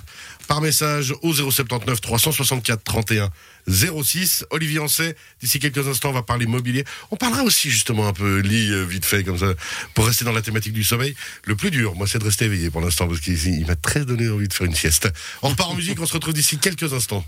par 0.47 0.61
message 0.61 1.13
au 1.21 1.33
079 1.33 2.01
364 2.01 2.83
31 2.83 3.29
06. 3.67 4.45
Olivier 4.49 4.79
Ancet, 4.79 5.15
d'ici 5.41 5.59
quelques 5.59 5.87
instants, 5.87 6.09
on 6.09 6.13
va 6.13 6.23
parler 6.23 6.45
mobilier. 6.45 6.83
On 7.11 7.15
parlera 7.15 7.43
aussi 7.43 7.69
justement 7.69 8.07
un 8.07 8.13
peu 8.13 8.39
lit, 8.39 8.71
euh, 8.71 8.83
vite 8.83 9.05
fait, 9.05 9.23
comme 9.23 9.37
ça, 9.37 9.53
pour 9.93 10.05
rester 10.05 10.25
dans 10.25 10.31
la 10.31 10.41
thématique 10.41 10.73
du 10.73 10.83
sommeil. 10.83 11.15
Le 11.45 11.55
plus 11.55 11.71
dur, 11.71 11.95
moi, 11.95 12.07
c'est 12.07 12.19
de 12.19 12.23
rester 12.23 12.45
éveillé 12.45 12.69
pour 12.69 12.81
l'instant, 12.81 13.07
parce 13.07 13.19
qu'il 13.19 13.37
il 13.45 13.65
m'a 13.65 13.75
très 13.75 14.05
donné 14.05 14.29
envie 14.29 14.47
de 14.47 14.53
faire 14.53 14.67
une 14.67 14.75
sieste. 14.75 15.09
On 15.41 15.49
repart 15.49 15.71
en 15.71 15.75
musique, 15.75 15.99
on 15.99 16.05
se 16.05 16.13
retrouve 16.13 16.33
d'ici 16.33 16.57
quelques 16.57 16.93
instants. 16.93 17.25